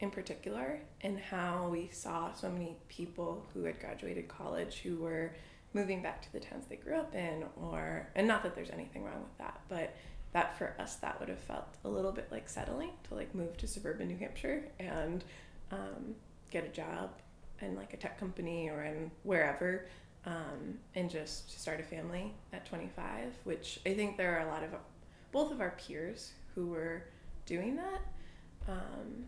[0.00, 5.32] in particular and how we saw so many people who had graduated college who were
[5.74, 9.04] moving back to the towns they grew up in or and not that there's anything
[9.04, 9.94] wrong with that but
[10.32, 13.56] that for us that would have felt a little bit like settling to like move
[13.56, 15.24] to suburban new hampshire and
[15.72, 16.14] um,
[16.50, 17.10] get a job
[17.60, 19.86] in like a tech company or in wherever
[20.26, 24.62] um, and just start a family at 25 which i think there are a lot
[24.62, 24.70] of
[25.32, 27.02] both of our peers who were
[27.46, 28.00] doing that
[28.68, 29.24] um,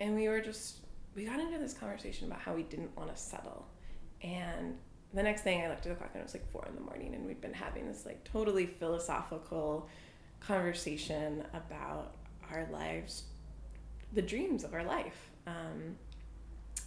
[0.00, 0.78] and we were just
[1.14, 3.66] we got into this conversation about how we didn't want to settle.
[4.22, 4.76] And
[5.14, 6.82] the next thing i looked at the clock and it was like four in the
[6.82, 9.88] morning and we'd been having this like totally philosophical
[10.40, 12.14] conversation about
[12.50, 13.24] our lives
[14.12, 15.30] the dreams of our life.
[15.46, 15.96] Um,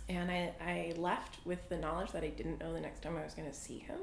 [0.09, 3.23] and I, I left with the knowledge that i didn't know the next time i
[3.23, 3.99] was going to see him.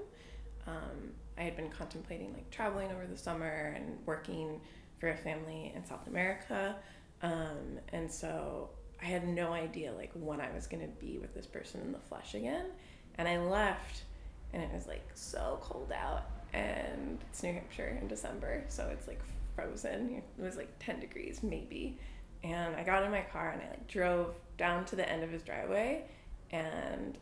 [0.66, 4.60] Um, i had been contemplating like traveling over the summer and working
[4.98, 6.76] for a family in south america.
[7.22, 11.46] Um, and so I had no idea like when I was gonna be with this
[11.46, 12.66] person in the flesh again.
[13.16, 14.02] And I left
[14.52, 19.06] and it was like so cold out and it's New Hampshire in December, so it's
[19.06, 19.20] like
[19.54, 20.22] frozen.
[20.38, 21.98] It was like 10 degrees maybe.
[22.44, 25.30] And I got in my car and I like drove down to the end of
[25.30, 26.04] his driveway
[26.50, 27.18] and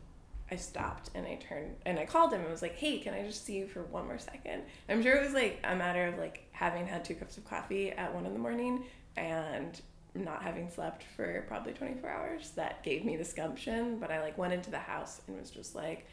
[0.49, 3.23] I stopped and I turned and I called him and was like, "Hey, can I
[3.23, 4.63] just see you for one more second?
[4.87, 7.91] I'm sure it was like a matter of like having had two cups of coffee
[7.91, 8.85] at one in the morning
[9.17, 9.81] and
[10.23, 14.37] not having slept for probably 24 hours that gave me this gumption but i like
[14.37, 16.07] went into the house and was just like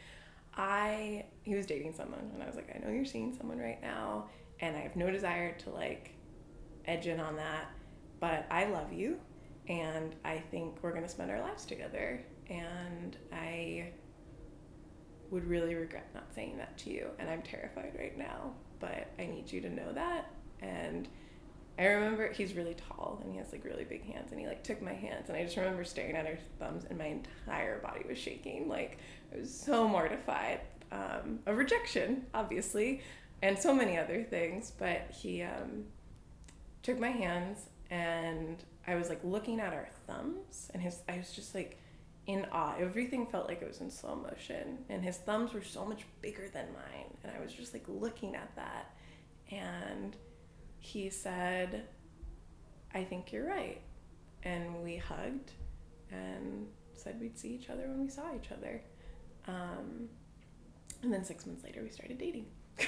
[0.57, 3.81] i he was dating someone and i was like i know you're seeing someone right
[3.81, 4.25] now
[4.59, 6.15] and i have no desire to like
[6.85, 7.69] edge in on that
[8.19, 9.17] but i love you
[9.67, 13.87] and i think we're going to spend our lives together and i
[15.31, 19.25] would really regret not saying that to you and i'm terrified right now but i
[19.25, 21.07] need you to know that and
[21.77, 24.63] I remember he's really tall and he has like really big hands and he like
[24.63, 28.05] took my hands and I just remember staring at his thumbs and my entire body
[28.07, 28.69] was shaking.
[28.69, 28.97] Like
[29.33, 30.61] I was so mortified
[30.91, 33.01] um, of rejection, obviously,
[33.41, 34.71] and so many other things.
[34.77, 35.85] But he um,
[36.81, 41.33] took my hands and I was like looking at our thumbs and his I was
[41.33, 41.77] just like
[42.25, 42.75] in awe.
[42.79, 46.47] Everything felt like it was in slow motion and his thumbs were so much bigger
[46.53, 48.95] than mine and I was just like looking at that
[49.51, 50.15] and
[50.85, 51.83] he said,
[52.93, 53.81] I think you're right.
[54.43, 55.51] And we hugged
[56.11, 58.81] and said we'd see each other when we saw each other.
[59.47, 60.09] Um,
[61.01, 62.45] and then six months later, we started dating.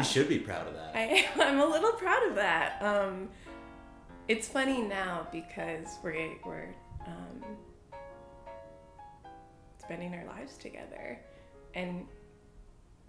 [0.00, 0.92] You should be proud of that.
[0.94, 2.80] I, I'm a little proud of that.
[2.80, 3.28] Um,
[4.28, 6.74] it's funny now because we're we're
[7.06, 7.42] um,
[9.78, 11.20] spending our lives together,
[11.74, 12.06] and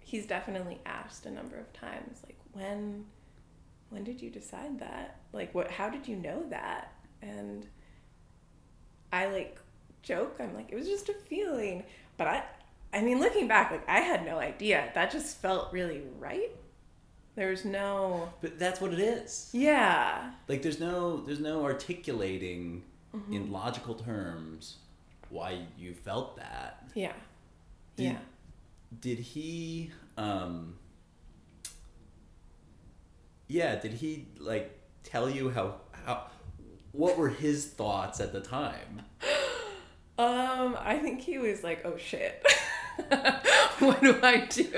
[0.00, 3.06] he's definitely asked a number of times, like when
[3.88, 5.20] when did you decide that?
[5.32, 5.70] Like what?
[5.70, 6.92] How did you know that?
[7.22, 7.66] And
[9.12, 9.58] I like
[10.02, 10.36] joke.
[10.40, 11.84] I'm like it was just a feeling,
[12.18, 12.42] but I
[12.92, 14.90] I mean looking back, like I had no idea.
[14.94, 16.50] That just felt really right.
[17.34, 19.48] There's no But that's what it is.
[19.52, 20.32] yeah.
[20.48, 23.32] Like there's no there's no articulating Mm-hmm.
[23.34, 24.76] in logical terms
[25.28, 26.88] why you felt that.
[26.94, 27.12] Yeah.
[27.96, 28.16] Did- yeah.
[29.00, 30.78] Did he um
[33.48, 36.28] Yeah, did he like tell you how how
[36.92, 39.02] what were his thoughts at the time?
[40.18, 42.44] Um, I think he was like, "Oh shit,
[43.78, 44.68] what do I do?"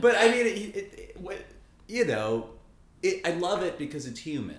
[0.00, 1.46] But I mean, it, it, it,
[1.88, 2.50] you know,
[3.02, 4.56] it, I love it because it's human.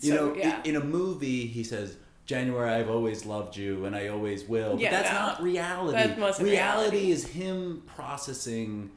[0.00, 0.60] You So, know, yeah.
[0.64, 1.96] in, in a movie, he says,
[2.26, 5.18] "January, I've always loved you, and I always will." But Yeah, that's no.
[5.18, 5.96] not reality.
[5.98, 7.10] That wasn't reality.
[7.12, 8.90] is him processing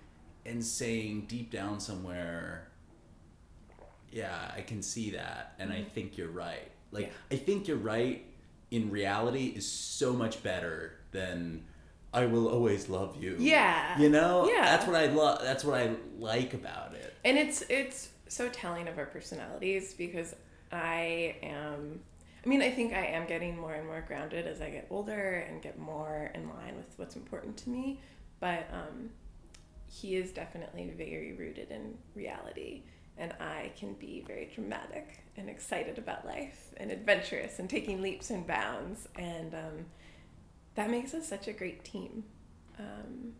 [0.45, 2.67] and saying deep down somewhere,
[4.11, 7.13] "Yeah, I can see that, and I think you're right." Like, Mm-hmm.
[7.31, 7.37] Yeah.
[7.37, 8.23] I think you're right.
[8.71, 11.65] In reality, is so much better than.
[12.17, 13.35] I will always love you.
[13.39, 13.99] Yeah.
[13.99, 14.49] You know?
[14.51, 14.65] Yeah.
[14.65, 17.13] That's what I love that's what I like about it.
[17.23, 20.35] and it's it's so telling of our personalities because
[20.71, 22.01] I am.
[22.45, 25.45] I mean, I think I am getting more and more grounded as I get older
[25.49, 27.99] and get more in line with what's important to me.
[28.39, 29.09] But um,
[29.85, 32.83] he is definitely very rooted in reality,
[33.17, 38.29] and I can be very dramatic and excited about life and adventurous and taking leaps
[38.29, 39.85] and bounds, and um,
[40.77, 42.23] that makes us such a great team.
[42.79, 43.33] Um,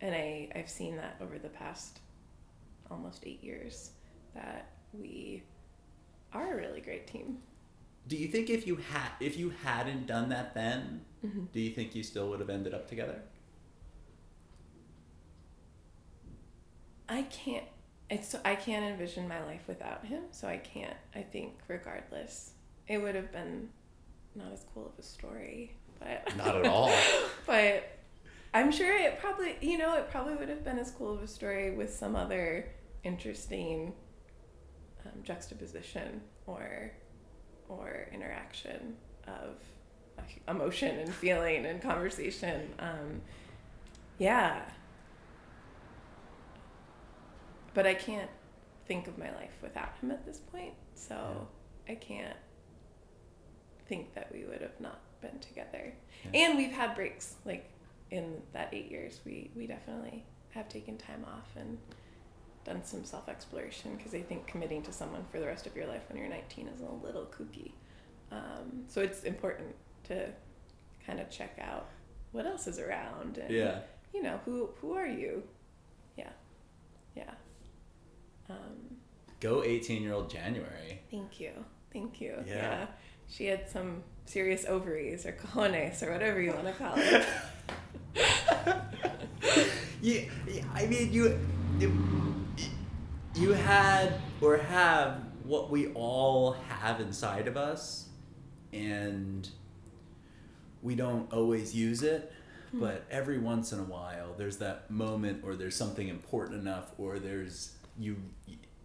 [0.00, 1.98] and I I've seen that over the past
[2.90, 3.90] almost eight years
[4.34, 5.42] that we
[6.32, 7.38] are a really great team.
[8.08, 11.44] Do you think if you had if you hadn't done that then, Mm-hmm.
[11.52, 13.22] do you think you still would have ended up together?
[17.08, 17.64] I can't.
[18.10, 20.24] It's I can't envision my life without him.
[20.32, 20.96] So I can't.
[21.14, 22.52] I think regardless,
[22.88, 23.68] it would have been
[24.34, 26.92] not as cool of a story, but Not at all.
[27.46, 27.98] but
[28.54, 31.28] I'm sure it probably you know it probably would have been as cool of a
[31.28, 32.70] story with some other
[33.04, 33.92] interesting
[35.04, 36.92] um, juxtaposition or
[37.68, 39.56] or interaction of
[40.48, 42.68] emotion and feeling and conversation.
[42.78, 43.22] Um,
[44.18, 44.62] yeah.
[47.74, 48.30] But I can't
[48.86, 51.48] think of my life without him at this point, so
[51.88, 52.36] I can't
[53.88, 55.94] think that we would have not been together.
[56.32, 56.48] Yeah.
[56.48, 57.70] And we've had breaks, like
[58.10, 61.78] in that eight years, we we definitely have taken time off and
[62.64, 65.86] done some self exploration because I think committing to someone for the rest of your
[65.86, 67.72] life when you're 19 is a little kooky.
[68.30, 70.28] Um, so it's important to
[71.06, 71.88] kind of check out
[72.32, 73.80] what else is around and Yeah.
[74.14, 75.42] you know who who are you?
[76.16, 76.30] Yeah,
[77.16, 77.30] yeah.
[78.48, 78.96] Um,
[79.40, 81.00] Go 18 year old January.
[81.10, 81.52] thank you,
[81.92, 82.36] thank you.
[82.46, 82.86] Yeah.
[83.28, 87.26] she had some serious ovaries or cojones or whatever you want to call it.
[90.02, 91.38] Yeah, yeah, I mean, you,
[91.78, 91.92] you,
[93.36, 98.08] you had or have what we all have inside of us,
[98.72, 99.48] and
[100.82, 102.32] we don't always use it.
[102.72, 102.80] Hmm.
[102.80, 107.20] But every once in a while, there's that moment, or there's something important enough, or
[107.20, 108.16] there's you,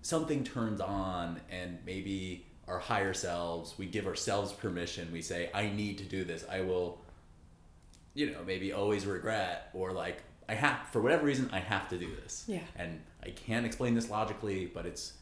[0.03, 5.09] something turns on, and maybe our higher selves, we give ourselves permission.
[5.11, 6.45] We say, "I need to do this.
[6.49, 6.99] I will."
[8.13, 11.99] you know, maybe always regret or like I have for whatever reason I have to
[11.99, 12.45] do this.
[12.47, 12.61] Yeah.
[12.75, 15.13] And I can't explain this logically, but it's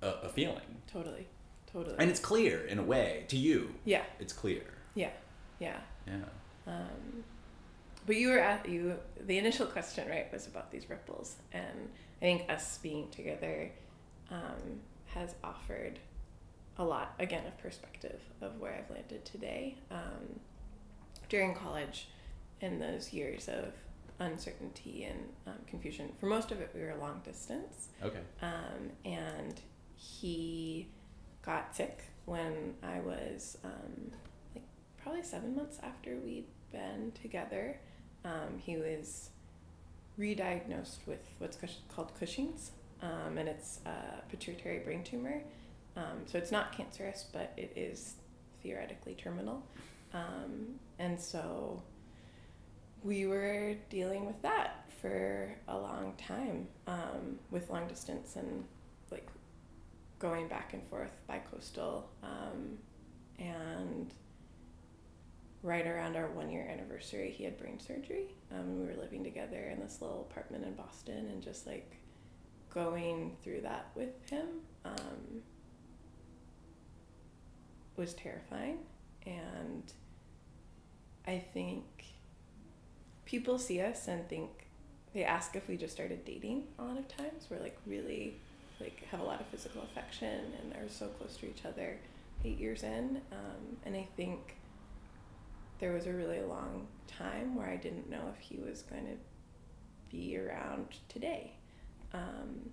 [0.00, 0.62] a, a feeling.
[0.90, 1.26] Totally,
[1.70, 1.96] totally.
[1.98, 3.74] And it's clear in a way to you.
[3.84, 4.62] yeah, It's clear.
[4.94, 5.10] yeah,
[5.58, 5.76] yeah.
[6.06, 6.14] Yeah.
[6.66, 7.22] Um,
[8.06, 8.94] but you were at you.
[9.20, 11.90] The initial question, right, was about these ripples, and
[12.22, 13.70] I think us being together
[14.30, 15.98] um, has offered
[16.78, 19.76] a lot again of perspective of where I've landed today.
[19.90, 20.40] Um,
[21.28, 22.08] during college,
[22.60, 23.72] in those years of
[24.18, 28.20] uncertainty and um, confusion, for most of it we were long distance, Okay.
[28.42, 29.60] um, and
[29.96, 30.88] he
[31.42, 34.10] got sick when I was um,
[34.54, 34.64] like
[35.02, 37.78] probably seven months after we'd been together.
[38.24, 39.30] Um, he was
[40.16, 41.58] re-diagnosed with what's
[41.88, 42.70] called Cushing's,
[43.02, 45.42] um, and it's a pituitary brain tumor.
[45.96, 48.14] Um, so it's not cancerous, but it is
[48.62, 49.62] theoretically terminal.
[50.12, 51.82] Um, and so
[53.02, 58.64] we were dealing with that for a long time um, with long distance and
[59.10, 59.28] like
[60.18, 62.78] going back and forth by coastal um,
[63.38, 64.14] and
[65.62, 69.70] right around our one year anniversary he had brain surgery um, we were living together
[69.70, 71.96] in this little apartment in boston and just like
[72.72, 74.46] going through that with him
[74.86, 75.42] um,
[77.96, 78.78] was terrifying.
[79.26, 79.92] And
[81.26, 81.84] i think
[83.24, 84.50] people see us and think
[85.14, 87.46] they ask if we just started dating a lot of times.
[87.48, 88.34] We're like really
[88.80, 91.96] like have a lot of physical affection and are so close to each other
[92.44, 93.20] eight years in.
[93.32, 94.56] Um, and i think
[95.78, 99.16] there was a really long time where i didn't know if he was going to
[100.10, 101.52] be around today.
[102.12, 102.70] Um,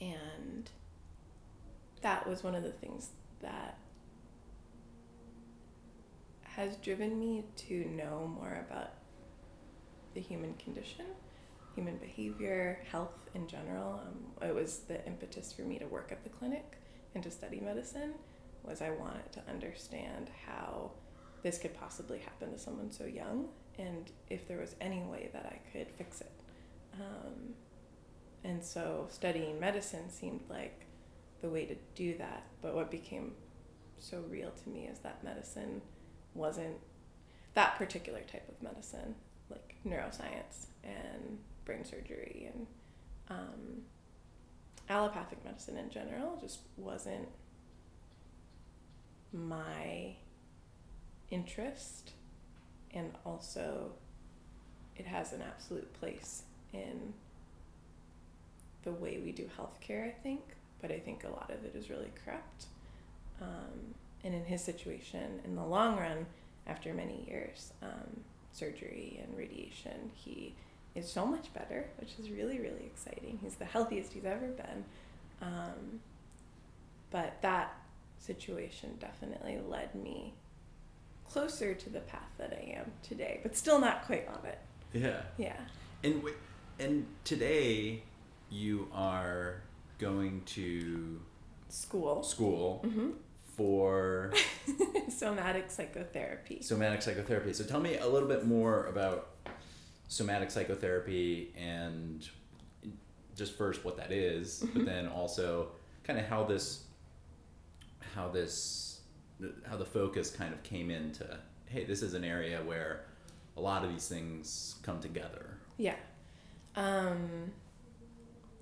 [0.00, 0.70] and
[2.02, 3.10] that was one of the things
[3.42, 3.78] that
[6.42, 8.90] has driven me to know more about
[10.14, 11.06] the human condition,
[11.74, 14.00] human behavior, health in general.
[14.04, 16.78] Um, it was the impetus for me to work at the clinic
[17.14, 18.14] and to study medicine
[18.64, 20.90] was I wanted to understand how
[21.42, 25.46] this could possibly happen to someone so young and if there was any way that
[25.46, 26.32] I could fix it.
[26.94, 27.54] Um,
[28.42, 30.87] and so studying medicine seemed like
[31.40, 32.44] the way to do that.
[32.62, 33.32] But what became
[33.98, 35.82] so real to me is that medicine
[36.34, 36.76] wasn't
[37.54, 39.14] that particular type of medicine,
[39.50, 42.66] like neuroscience and brain surgery and
[43.30, 43.82] um,
[44.88, 47.28] allopathic medicine in general, just wasn't
[49.32, 50.14] my
[51.30, 52.12] interest.
[52.94, 53.92] And also,
[54.96, 57.12] it has an absolute place in
[58.82, 60.40] the way we do healthcare, I think,
[60.80, 62.66] but I think a lot of it is really corrupt.
[63.40, 66.26] Um, and in his situation, in the long run,
[66.66, 68.20] after many years, um,
[68.52, 70.54] surgery and radiation, he
[70.94, 73.38] is so much better, which is really, really exciting.
[73.42, 74.84] He's the healthiest he's ever been.
[75.40, 76.00] Um,
[77.10, 77.74] but that
[78.18, 80.34] situation definitely led me
[81.28, 84.58] closer to the path that I am today, but still not quite on it.
[84.92, 85.20] Yeah.
[85.36, 85.56] Yeah.
[86.02, 86.36] And w-
[86.78, 88.02] and today
[88.50, 89.62] you are
[89.98, 91.20] going to
[91.68, 92.22] School.
[92.22, 93.10] school hmm
[93.56, 94.32] for
[95.08, 96.62] Somatic psychotherapy.
[96.62, 97.52] somatic psychotherapy.
[97.52, 99.30] So tell me a little bit more about
[100.06, 102.24] somatic psychotherapy and
[103.36, 105.70] just first what that is, but then also
[106.04, 106.84] kind of how this
[108.14, 109.00] how this
[109.68, 111.26] how the focus kind of came into
[111.66, 113.04] hey, this is an area where
[113.56, 115.58] a lot of these things come together.
[115.78, 115.96] Yeah.
[116.76, 117.50] Um,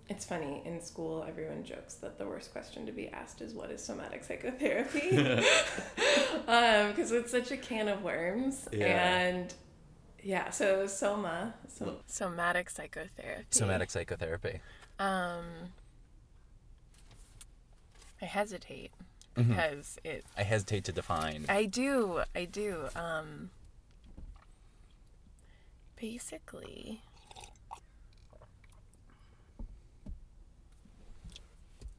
[0.08, 3.70] it's funny in school, everyone jokes that the worst question to be asked is what
[3.70, 5.10] is somatic psychotherapy?
[6.46, 8.68] Because it's such a can of worms.
[8.72, 8.86] Yeah.
[8.86, 9.52] And
[10.22, 13.44] yeah, so soma, so, somatic psychotherapy.
[13.50, 14.60] Somatic psychotherapy.
[14.98, 15.44] Um,
[18.22, 18.92] I hesitate
[19.36, 19.48] Mhm.
[19.48, 20.24] because it.
[20.38, 21.44] I hesitate to define.
[21.48, 22.88] I do, I do.
[22.96, 23.50] Um,
[26.00, 27.02] basically,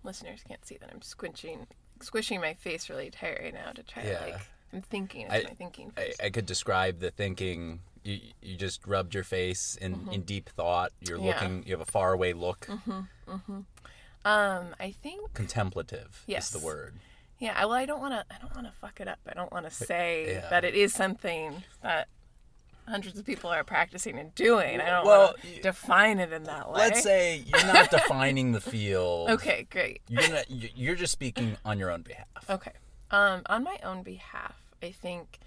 [0.04, 1.68] listeners can't see that I'm squinching,
[2.02, 4.20] squishing my face really tight right now to try Yeah.
[4.20, 4.41] to like.
[4.74, 5.28] I'm thinking.
[5.30, 6.18] I- my thinking I, face.
[6.24, 7.82] I could describe the thinking.
[8.04, 10.91] You, you just rubbed your face in, in deep thought.
[11.02, 11.26] You're Mm-hmm.
[11.28, 11.34] Yeah.
[11.34, 11.64] looking.
[11.66, 12.68] You have a faraway look.
[12.68, 13.00] Mm-hmm.
[13.32, 13.60] Mm-hmm.
[14.26, 15.34] Um, I think.
[15.34, 16.48] Contemplative Yes.
[16.54, 16.95] is the word.
[17.39, 17.60] Yeah.
[17.66, 18.26] Well, I don't want to.
[18.34, 19.20] I don't want to fuck it up.
[19.28, 20.50] I don't want to say yeah.
[20.50, 22.08] that it is something that
[22.88, 24.79] hundreds of people are practicing and doing.
[24.79, 26.77] I don't Well, want to define it in that way.
[26.79, 29.29] Let's say you're not defining the field.
[29.31, 30.01] Okay, great.
[30.07, 32.27] You're not, you- you're just speaking on your own behalf.
[32.49, 32.71] Okay.
[33.11, 35.39] Um, on my own behalf, I think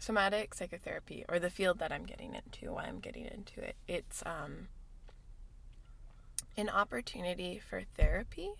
[0.00, 4.22] somatic psychotherapy, or the field that I'm getting into, why I'm getting into it, it's
[4.24, 4.68] um,
[6.56, 8.50] an opportunity for therapy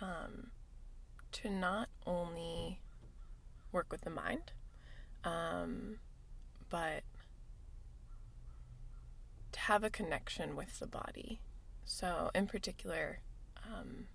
[0.00, 0.48] um,
[1.32, 2.80] to not only
[3.72, 4.52] work with the mind,
[5.24, 5.96] um,
[6.70, 7.02] but
[9.52, 11.40] to have a connection with the body.
[11.84, 13.20] So, in particular,
[13.66, 14.06] um,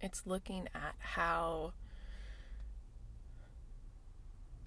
[0.00, 1.72] it's looking at how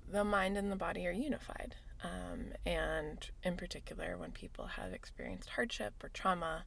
[0.09, 1.75] the mind and the body are unified.
[2.03, 6.63] Um, and in particular, when people have experienced hardship or trauma,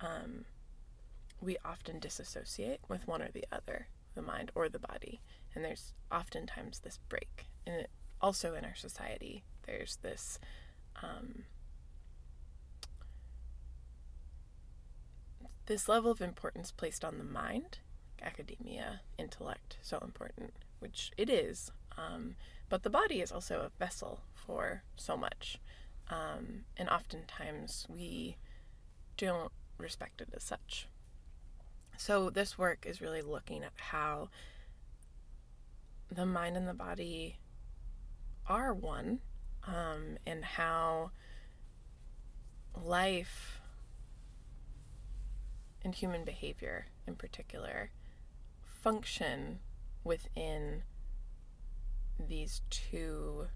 [0.00, 0.44] um,
[1.40, 5.20] we often disassociate with one or the other, the mind or the body.
[5.54, 7.46] And there's oftentimes this break.
[7.66, 7.90] And it,
[8.24, 10.38] also in our society, there's this
[11.02, 11.44] um,
[15.66, 17.80] this level of importance placed on the mind,
[18.22, 21.70] academia, intellect, so important, which it is.
[21.98, 22.36] Um,
[22.70, 25.58] but the body is also a vessel for so much.
[26.08, 28.38] Um, and oftentimes we
[29.18, 30.88] don't respect it as such.
[31.98, 34.30] So this work is really looking at how
[36.10, 37.38] the mind and the body
[38.48, 39.20] are one,
[39.66, 41.10] um, and how
[42.74, 43.60] life
[45.82, 47.90] and human behavior in particular
[48.62, 49.58] function
[50.02, 50.82] within
[52.18, 53.46] these two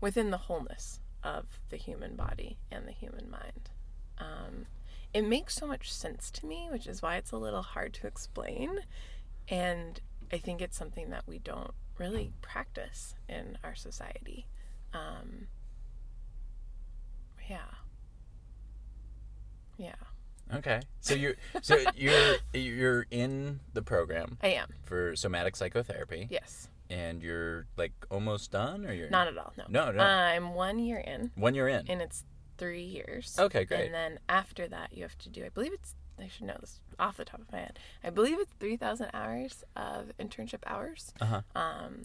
[0.00, 3.70] within the wholeness of the human body and the human mind.
[4.18, 4.66] Um,
[5.14, 8.06] it makes so much sense to me which is why it's a little hard to
[8.06, 8.80] explain.
[9.48, 10.00] And
[10.32, 14.46] i think it's something that we don't really practice in our society
[14.94, 15.46] um,
[17.48, 17.58] yeah
[19.76, 19.94] yeah
[20.54, 20.80] Okay.
[21.00, 27.22] So you're so you're you're in the program i am for somatic psychotherapy, yes and
[27.22, 30.02] you're like almost done, or you're not at all no No, no.
[30.02, 31.86] i'm one year in when you're in.
[31.88, 32.24] and it's
[32.58, 33.36] three years.
[33.40, 33.86] Okay, great.
[33.86, 35.44] And then after that, you have to do.
[35.44, 35.94] I believe it's.
[36.22, 37.78] I should know this off the top of my head.
[38.04, 41.12] I believe it's three thousand hours of internship hours.
[41.20, 41.40] Uh huh.
[41.54, 42.02] Um,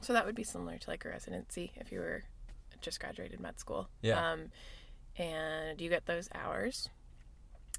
[0.00, 2.24] so that would be similar to like a residency if you were
[2.80, 3.88] just graduated med school.
[4.02, 4.32] Yeah.
[4.32, 4.50] Um,
[5.16, 6.88] and you get those hours,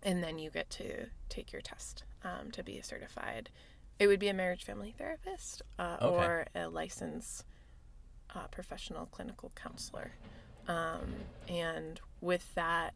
[0.03, 3.49] and then you get to take your test um, to be a certified.
[3.99, 6.25] It would be a marriage family therapist uh, Okay.
[6.25, 7.45] or a licensed
[8.33, 10.11] uh, professional clinical counselor.
[10.67, 11.13] Um,
[11.47, 12.93] and with that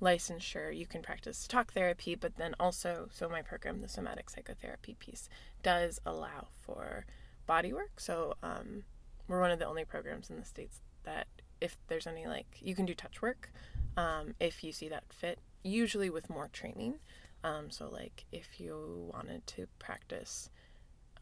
[0.00, 4.96] licensure, you can practice talk therapy, but then also, so my program, the somatic psychotherapy
[4.98, 5.28] piece,
[5.62, 7.06] does allow for
[7.46, 7.98] body work.
[7.98, 8.84] So um,
[9.26, 11.26] we're one of the only programs in the States that,
[11.60, 13.50] if there's any like, you can do touch work
[13.96, 17.00] um, if you see that fit, usually with more training.
[17.42, 20.50] Um, so, like, if you wanted to practice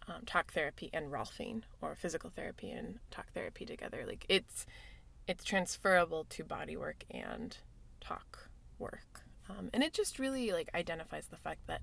[0.08, 4.66] um, talk therapy and Rolfing or physical therapy and talk therapy together, like, it's
[5.26, 7.56] it's transferable to body work and
[8.00, 8.45] talk
[8.78, 9.22] work.
[9.48, 11.82] Um, and it just really like identifies the fact that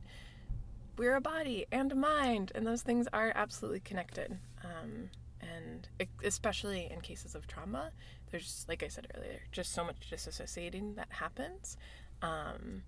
[0.98, 4.38] we're a body and a mind, and those things are absolutely connected.
[4.64, 5.10] Um,
[5.42, 5.88] and
[6.24, 7.92] especially in cases of trauma,
[8.32, 11.78] there's, like I said earlier, just so much disassociating that happens.
[12.22, 12.84] Um,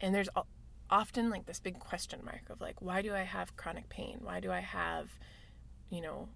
[0.00, 0.28] and there's
[0.88, 4.18] often like this big question mark of like, why do I have chronic pain?
[4.22, 5.10] Why do I have,
[5.90, 6.28] you know,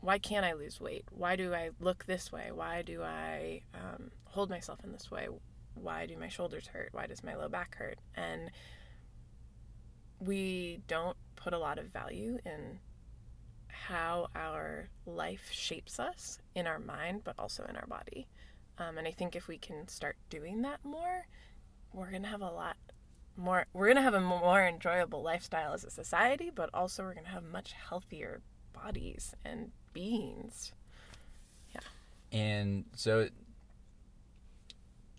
[0.00, 1.04] why can't I lose weight?
[1.10, 2.50] Why do I look this way?
[2.52, 5.28] Why do I um, hold myself in this way?
[5.74, 6.90] Why do my shoulders hurt?
[6.92, 7.98] Why does my low back hurt?
[8.14, 8.50] And
[10.20, 12.78] we don't put a lot of value in
[13.68, 18.28] how our life shapes us in our mind, but also in our body.
[18.78, 21.26] Um, and I think if we can start doing that more,
[21.92, 22.76] we're going to have a lot
[23.36, 27.14] more, we're going to have a more enjoyable lifestyle as a society, but also we're
[27.14, 28.40] going to have much healthier
[28.72, 30.72] bodies and beings.
[31.74, 31.80] Yeah.
[32.30, 33.28] And so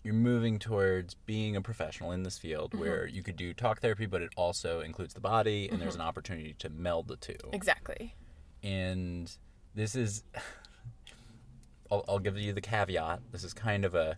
[0.04, 2.80] you're moving towards being a professional in this field Mm-hmm.
[2.80, 6.00] where you could do talk therapy, but it also includes the body, and there's an
[6.02, 7.36] opportunity to meld the two.
[7.52, 8.14] Exactly.
[8.62, 9.34] And
[9.74, 10.22] this is,
[11.90, 13.20] I'll, I'll give you the caveat.
[13.32, 14.16] This is kind of a,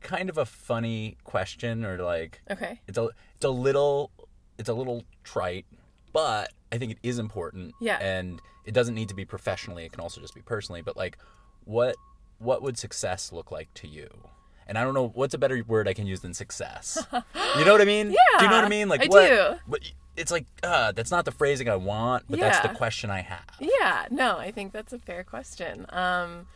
[0.00, 2.80] kind of a funny question, or like Okay.
[2.86, 4.10] it's a, it's a little,
[4.58, 5.66] it's a little trite,
[6.12, 7.74] but I think it is important.
[7.80, 7.98] Yeah.
[8.00, 9.84] And it doesn't need to be professionally.
[9.84, 10.82] It can also just be personally.
[10.82, 11.18] But like,
[11.64, 11.96] what
[12.38, 14.08] what would success look like to you?
[14.66, 17.04] And I don't know what's a better word I can use than success.
[17.12, 18.10] you know what I mean?
[18.10, 18.16] Yeah.
[18.38, 18.88] Do you know what I mean?
[18.88, 19.28] Like I what?
[19.28, 19.54] do.
[19.68, 19.80] But
[20.16, 23.44] it's like uh, that's not the phrasing I want, but that's the question I have.
[23.60, 25.86] Yeah, no, I think that's a fair question.
[25.90, 26.46] Um,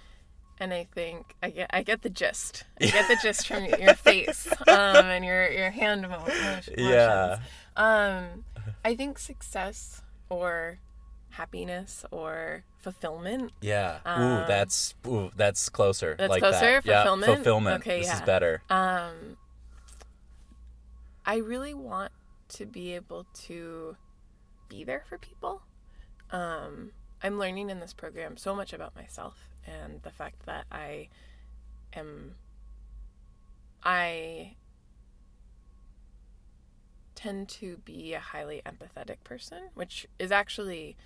[0.59, 2.65] and I think I get I get the gist.
[2.81, 6.69] I get the gist from your, your face um, and your your hand motions.
[6.77, 7.39] Yeah.
[7.77, 8.45] Um,
[8.85, 10.79] I think success or
[11.31, 13.53] happiness or fulfillment.
[13.61, 13.99] Yeah.
[14.07, 16.13] ooh, that's ooh, that's closer.
[16.13, 16.61] Um, That's like closer?
[16.61, 16.87] That.
[16.87, 17.35] Yeah, Fulfillment?
[17.37, 17.81] fulfillment.
[17.83, 18.25] Okay, this is yeah.
[18.25, 18.63] better.
[18.71, 19.37] Um,
[21.25, 22.13] I really want
[22.49, 23.97] to be able to
[24.69, 25.63] be there for people.
[26.31, 31.09] Um, I'm learning in this program so much about myself and the fact that I
[31.93, 32.35] am.
[33.83, 34.57] I
[37.15, 40.97] tend to be a highly empathetic person, which is actually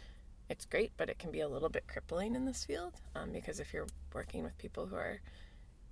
[0.48, 3.60] it's great, but it can be a little bit crippling in this field um, because
[3.60, 5.20] if you're working with people who are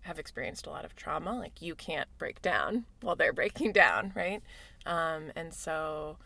[0.03, 4.13] have experienced a lot of trauma, like you can't break down while they're breaking down,
[4.15, 4.43] right?
[4.85, 6.19] Um, and so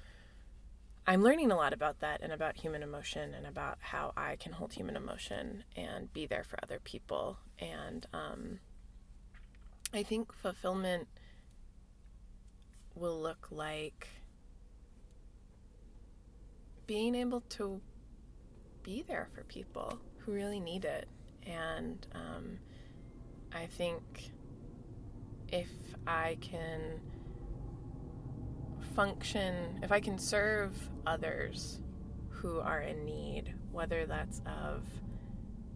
[1.07, 4.53] I'm learning a lot about that and about human emotion and about how I can
[4.53, 7.37] hold human emotion and be there for other people.
[7.59, 8.59] And um,
[9.95, 11.07] I think fulfillment
[12.95, 14.09] will look like
[16.87, 17.81] being able to
[18.87, 21.09] be there for people who really need it.
[21.45, 22.59] And um,
[23.53, 24.31] I think
[25.49, 25.69] if
[26.07, 27.01] I can
[28.95, 30.73] function, if I can serve
[31.05, 31.81] others
[32.29, 34.85] who are in need, whether that's of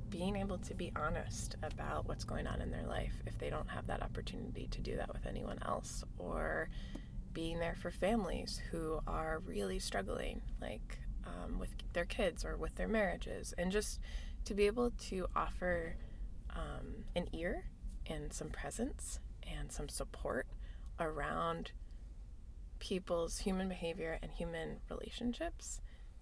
[0.09, 3.69] being able to be honest about what's going on in their life if they don't
[3.69, 6.69] have that opportunity to do that with anyone else, or
[7.33, 12.77] being there for families who are really struggling, like um, with their kids or with
[12.77, 14.01] their marriages, and just
[14.45, 15.97] to be able to offer
[16.55, 17.65] um, an ear
[18.07, 20.47] and some presence and some support
[20.99, 21.73] around
[22.79, 25.81] people's human behavior and human relationships,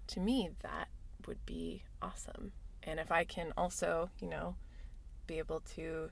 [0.08, 0.88] to me, that
[1.26, 2.52] would be awesome.
[2.82, 4.56] And if I can also, you know,
[5.26, 6.10] be able to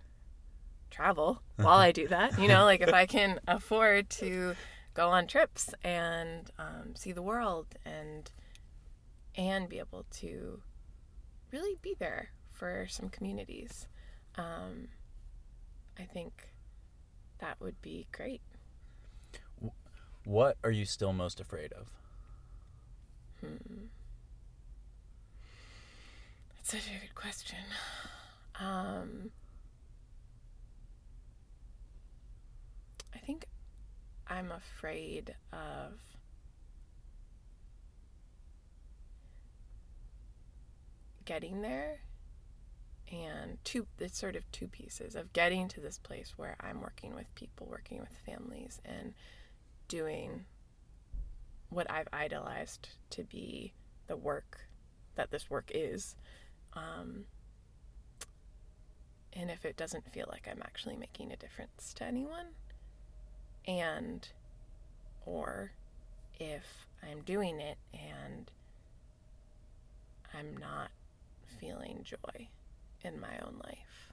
[0.91, 4.55] travel while I do that, you know, like if I can afford to
[4.95, 8.31] go on trips and um, see the world and
[9.37, 10.61] and be able to
[11.53, 13.87] really be there for some communities,
[14.37, 14.89] um,
[15.99, 16.49] I think
[17.39, 18.41] that would be great.
[20.25, 21.89] What are you still most afraid of?
[23.41, 23.87] Hmm.
[26.57, 27.59] That's such a good question.
[28.59, 29.31] Um,
[33.15, 33.47] I think
[34.27, 35.93] I'm afraid of
[41.27, 42.01] getting there
[43.13, 47.15] and two it's sort of two pieces of getting to this place where I'm working
[47.15, 49.15] with people, working with families and
[49.89, 50.45] doing
[51.69, 53.75] what I've idolized to be
[54.07, 54.69] the work
[55.15, 56.17] that this work is.
[56.73, 57.27] Um,
[59.33, 62.47] and if it doesn't feel like I'm actually making a difference to anyone,
[63.67, 64.29] and
[65.25, 65.73] or
[66.39, 68.51] if I'm doing it and
[70.35, 70.91] I'm not
[71.59, 72.49] feeling joy
[73.03, 74.13] in my own life.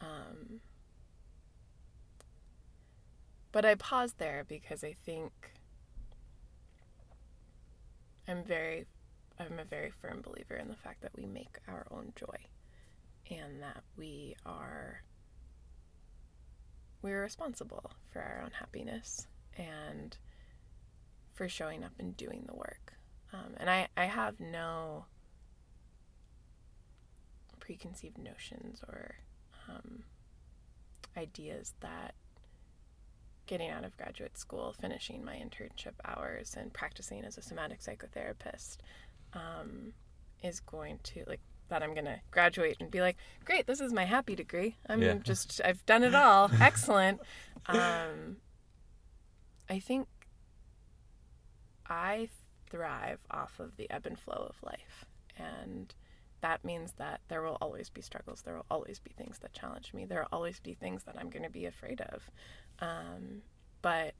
[0.00, 0.60] Um,
[3.52, 5.32] but I pause there because I think
[8.26, 8.86] I'm very
[9.38, 12.36] I'm a very firm believer in the fact that we make our own joy
[13.30, 15.02] and that we are
[17.02, 20.16] we're responsible for our own happiness and
[21.32, 22.92] for showing up and doing the work.
[23.32, 25.06] Um, and I, I have no
[27.70, 29.14] preconceived notions or
[29.68, 30.02] um,
[31.16, 32.16] ideas that
[33.46, 38.78] getting out of graduate school, finishing my internship hours, and practicing as a somatic psychotherapist
[39.34, 39.92] um,
[40.42, 44.04] is going to like that I'm gonna graduate and be like, great, this is my
[44.04, 44.74] happy degree.
[44.88, 45.14] I'm Yeah.
[45.22, 46.50] just I've done it all.
[46.60, 47.20] Excellent.
[47.66, 48.38] Um,
[49.68, 50.08] I think
[51.88, 52.30] I
[52.68, 55.04] thrive off of the ebb and flow of life,
[55.36, 55.94] and
[56.40, 58.42] that means that there will always be struggles.
[58.42, 60.04] There will always be things that challenge me.
[60.04, 62.30] There will always be things that I'm going to be afraid of.
[62.80, 63.42] Um,
[63.82, 64.14] but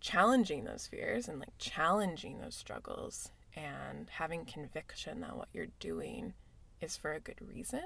[0.00, 6.34] challenging those fears and like challenging those struggles and having conviction that what you're doing
[6.80, 7.82] is for a good reason,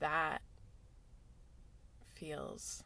[0.00, 0.40] that
[2.14, 2.82] feels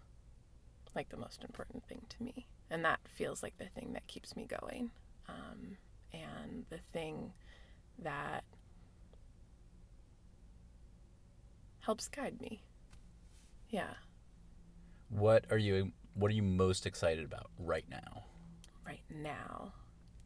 [0.94, 2.46] like the most important thing to me.
[2.70, 4.90] And that feels like the thing that keeps me going.
[5.28, 5.76] Um,
[6.12, 7.32] and the thing
[7.98, 8.44] that
[11.87, 12.62] helps guide me.
[13.70, 13.95] Yeah,
[15.09, 18.24] What are you what are you most excited about right now?
[18.87, 19.72] right now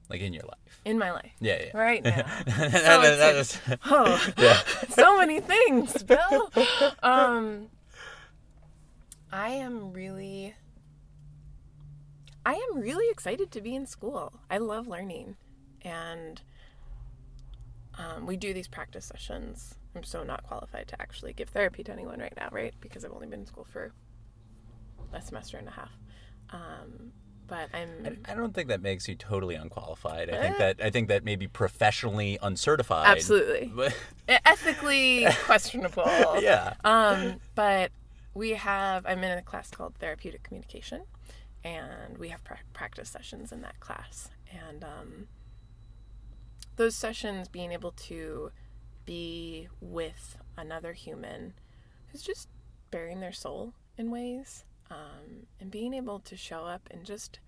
[0.08, 0.80] Like in your life?
[0.84, 1.32] in my life.
[1.40, 1.76] Yeah, yeah.
[1.76, 2.24] Right now.
[3.44, 3.76] So.
[3.86, 4.58] Oh, yeah.
[4.90, 6.50] so many things, Bill.
[7.02, 7.68] Um,
[9.32, 10.54] I am really,
[12.44, 14.32] I am really excited to be in school.
[14.50, 15.36] I love learning,
[15.82, 16.40] and
[17.98, 19.74] um, we do these practice sessions.
[19.94, 22.74] I'm so not qualified to actually give therapy to anyone right now, right?
[22.80, 23.92] Because I've only been in school for
[25.12, 25.98] a semester and a half.
[26.50, 27.12] Um,
[27.48, 30.30] but I'm I don't think that makes you totally unqualified.
[30.30, 30.58] I think Eh.
[30.58, 33.08] that I think that maybe professionally uncertified.
[33.08, 33.96] absolutely But
[34.28, 36.04] ethically questionable.
[36.40, 36.74] yeah.
[36.84, 37.90] Um, but
[38.34, 41.02] we have, I'm in a class called Therapeutic Communication,
[41.64, 44.30] and we have pra- practice sessions in that class.
[44.68, 45.26] And um,
[46.76, 48.52] those sessions, being able to
[49.04, 51.54] be with another human
[52.08, 52.48] who's just
[52.90, 57.38] bearing their soul in ways, um, and being able to show up and just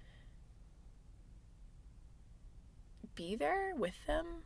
[3.14, 4.44] be there with them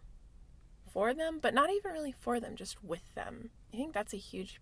[0.91, 3.51] for them, but not even really for them, just with them.
[3.73, 4.61] I think that's a huge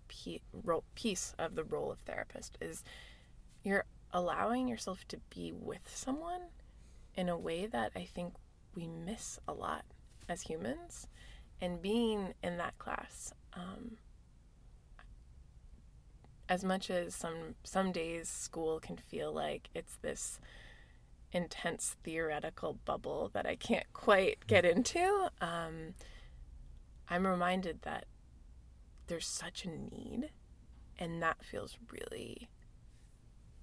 [0.95, 2.83] piece of the role of therapist is
[3.63, 6.41] you're allowing yourself to be with someone
[7.15, 8.35] in a way that I think
[8.75, 9.85] we miss a lot
[10.29, 11.07] as humans.
[11.65, 13.93] And being in that class, um,
[16.47, 20.39] as much as some some days school can feel like it's this
[21.33, 25.95] intense theoretical bubble that I can't quite get into, um,
[27.09, 28.05] I'm reminded that
[29.07, 30.29] there's such a need,
[30.99, 32.51] and that feels really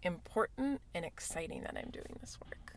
[0.02, 2.74] important and exciting that I'm doing this work.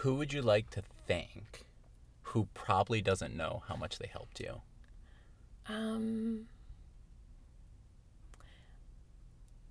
[0.00, 1.64] Who would you like to thank
[2.34, 4.60] who probably doesn't know how much they helped you?
[5.68, 6.46] Um,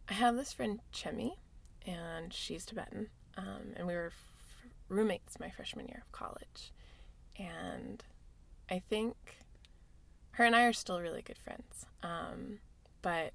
[0.10, 1.34] I have this friend Chemi,
[1.86, 3.08] and she's Tibetan,
[3.38, 6.72] um, and we were f- roommates my freshman year of college,
[7.38, 8.02] and
[8.72, 9.16] I think
[10.32, 11.86] her and I are still really good friends.
[12.02, 12.60] Um,
[13.02, 13.34] but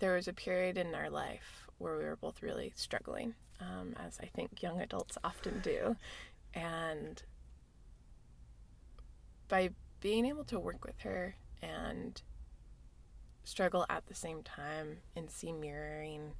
[0.00, 4.18] there was a period in our life where we were both really struggling, um, as
[4.20, 5.96] I think young adults often do,
[6.54, 7.22] and
[9.48, 12.20] by being able to work with her and
[13.44, 16.32] struggle at the same time and see mirroring,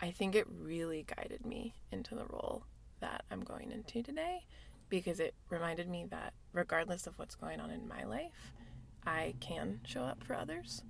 [0.00, 2.64] I think it really guided me into the role
[3.00, 4.44] that I'm going into today
[4.88, 8.52] because it reminded me that regardless of what's going on in my life,
[9.06, 10.82] I can show up for others.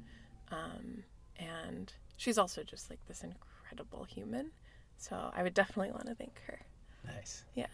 [0.51, 1.05] Um,
[1.37, 4.51] and she's also just like this incredible human.
[4.99, 6.61] So I would definitely want to thank her.
[7.07, 7.45] Nice.
[7.55, 7.67] Yeah.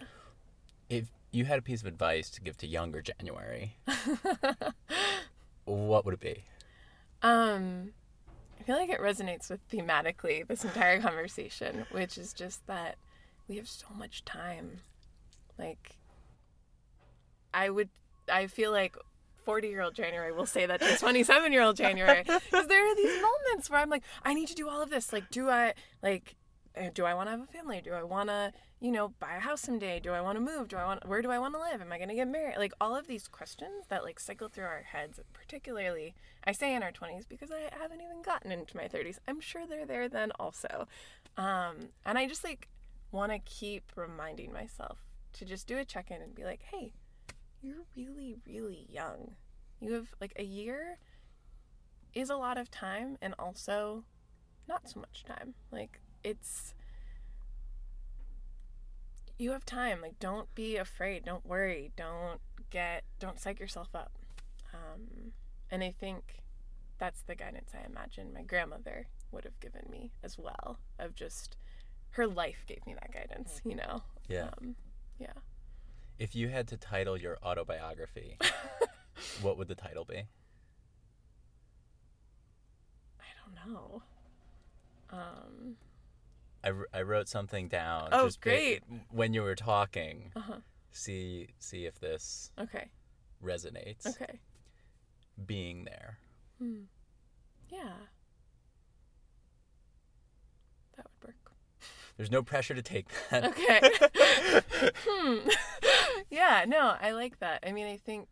[0.88, 3.76] If you had a piece of advice to give to younger January,
[5.64, 6.44] what would it be?
[7.22, 7.92] Um,
[8.58, 12.96] I feel like it resonates with thematically this entire conversation, which is just that
[13.48, 14.80] we have so much time.
[15.58, 15.96] Like,
[17.54, 17.90] I would,
[18.30, 18.96] I feel like
[19.44, 22.22] 40 year old January will say that to 27 year old January.
[22.22, 25.12] Because there are these moments where I'm like, I need to do all of this.
[25.12, 26.36] Like, do I, like,
[26.94, 27.80] do I want to have a family?
[27.82, 30.00] Do I want to, you know, buy a house someday?
[30.00, 30.68] Do I want to move?
[30.68, 31.80] Do I want, where do I want to live?
[31.80, 32.58] Am I going to get married?
[32.58, 36.14] Like, all of these questions that, like, cycle through our heads, particularly,
[36.44, 39.18] I say in our 20s because I haven't even gotten into my 30s.
[39.26, 40.86] I'm sure they're there then also.
[41.36, 42.68] Um, and I just, like,
[43.12, 44.98] want to keep reminding myself
[45.32, 46.92] to just do a check in and be like, hey,
[47.62, 49.32] you're really, really young.
[49.80, 50.98] You have like a year
[52.14, 54.04] is a lot of time and also
[54.68, 55.54] not so much time.
[55.70, 56.74] Like it's
[59.38, 60.00] you have time.
[60.02, 61.24] Like don't be afraid.
[61.24, 61.92] Don't worry.
[61.96, 62.40] Don't
[62.70, 64.12] get don't psych yourself up.
[64.72, 65.32] Um,
[65.70, 66.42] and I think
[66.98, 70.78] that's the guidance I imagine my grandmother would have given me as well.
[70.98, 71.56] Of just
[72.10, 73.60] her life gave me that guidance.
[73.64, 74.02] You know.
[74.28, 74.50] Yeah.
[74.60, 74.76] Um,
[75.18, 75.32] yeah.
[76.18, 78.36] If you had to title your autobiography,
[79.42, 80.24] what would the title be?
[83.18, 84.02] I don't know.
[85.10, 85.76] Um,
[86.64, 88.08] I, I wrote something down.
[88.12, 88.82] Oh, just ba- great.
[89.10, 90.58] when you were talking, uh-huh.
[90.92, 92.88] see see if this Okay.
[93.42, 94.06] resonates.
[94.06, 94.40] Okay.
[95.46, 96.18] Being there.
[96.58, 96.82] Hmm.
[97.70, 97.92] Yeah.
[100.96, 101.52] That would work.
[102.16, 103.44] There's no pressure to take that.
[103.44, 103.80] Okay.
[105.06, 105.48] hmm.
[106.30, 107.64] yeah, no, I like that.
[107.66, 108.28] I mean, I think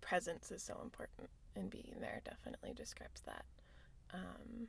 [0.00, 3.44] presence is so important, and being there definitely describes that.
[4.14, 4.68] Um,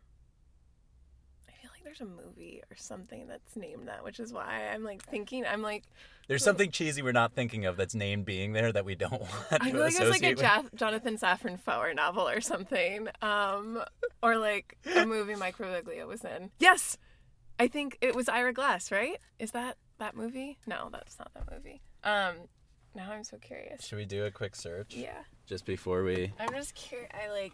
[1.80, 5.46] like there's a movie or something that's named that, which is why I'm like thinking.
[5.46, 5.84] I'm like,
[6.28, 9.32] There's something cheesy we're not thinking of that's named being there that we don't want
[9.52, 10.40] I to feel like it was like a associate.
[10.40, 13.82] Ja- Jonathan Safran Foer novel or something, um,
[14.22, 16.52] or like a movie Mike Birbiglia was in.
[16.60, 16.98] Yes,
[17.60, 19.18] I think it was Ira Glass, right?
[19.40, 20.58] Is that that movie?
[20.68, 21.82] No, that's not that movie.
[22.04, 22.36] Um,
[22.96, 23.86] now I'm so curious.
[23.86, 24.96] Should we do a quick search?
[24.96, 26.34] Yeah, Just before we.
[26.40, 27.10] I'm just curious.
[27.14, 27.54] I like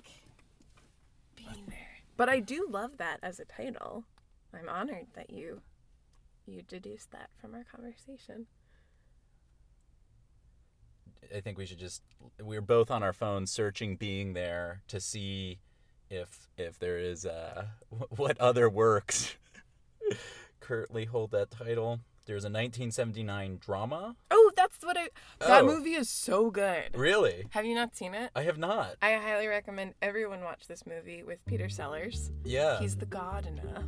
[1.36, 4.03] being there, but I do love that as a title.
[4.58, 5.62] I'm honored that you
[6.45, 8.45] you deduced that from our conversation.
[11.36, 12.03] I think we should just.
[12.39, 15.60] We're both on our phones searching being there to see
[16.10, 17.66] if if there is uh
[18.10, 19.36] what other works
[20.60, 21.99] currently hold that title.
[22.28, 24.16] There's a 1979 drama.
[24.32, 25.10] Oh, that's what I.
[25.39, 25.66] That Oh.
[25.68, 26.95] movie is so good.
[26.95, 27.45] Really?
[27.51, 28.32] Have you not seen it?
[28.36, 28.95] I have not.
[28.99, 32.32] I highly recommend everyone watch this movie with Peter Sellers.
[32.43, 32.80] Yeah.
[32.80, 33.86] He's the god in a.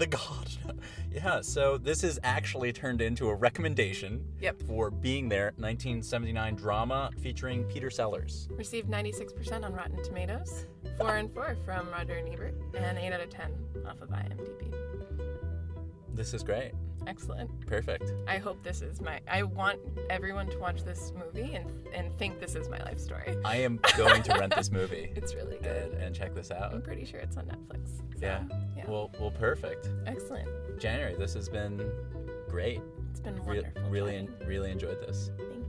[0.00, 0.48] The God.
[1.12, 4.62] yeah, so this is actually turned into a recommendation Yep.
[4.62, 8.48] for Being There, 1979 drama featuring Peter Sellers.
[8.52, 10.64] Received 96% on Rotten Tomatoes,
[10.96, 13.52] 4 and 4 from Roger and Ebert, and 8 out of 10
[13.86, 14.72] off of IMDb.
[16.14, 16.72] This is great.
[17.06, 17.66] Excellent.
[17.66, 18.12] Perfect.
[18.28, 19.20] I hope this is my.
[19.26, 19.80] I want
[20.10, 23.36] everyone to watch this movie and and think this is my life story.
[23.44, 25.92] I am going to rent this movie It's really good.
[25.94, 26.74] and check this out.
[26.74, 27.96] I'm pretty sure it's on Netflix.
[27.98, 28.42] So, Yeah.
[28.76, 28.84] Yeah.
[28.86, 29.88] Well, well, perfect.
[30.06, 30.48] Excellent.
[30.78, 31.90] January, this has been
[32.48, 32.82] great.
[33.10, 33.90] It's been Re- wonderful.
[33.90, 34.46] really, chatting.
[34.46, 35.30] really enjoyed this.
[35.38, 35.59] Thank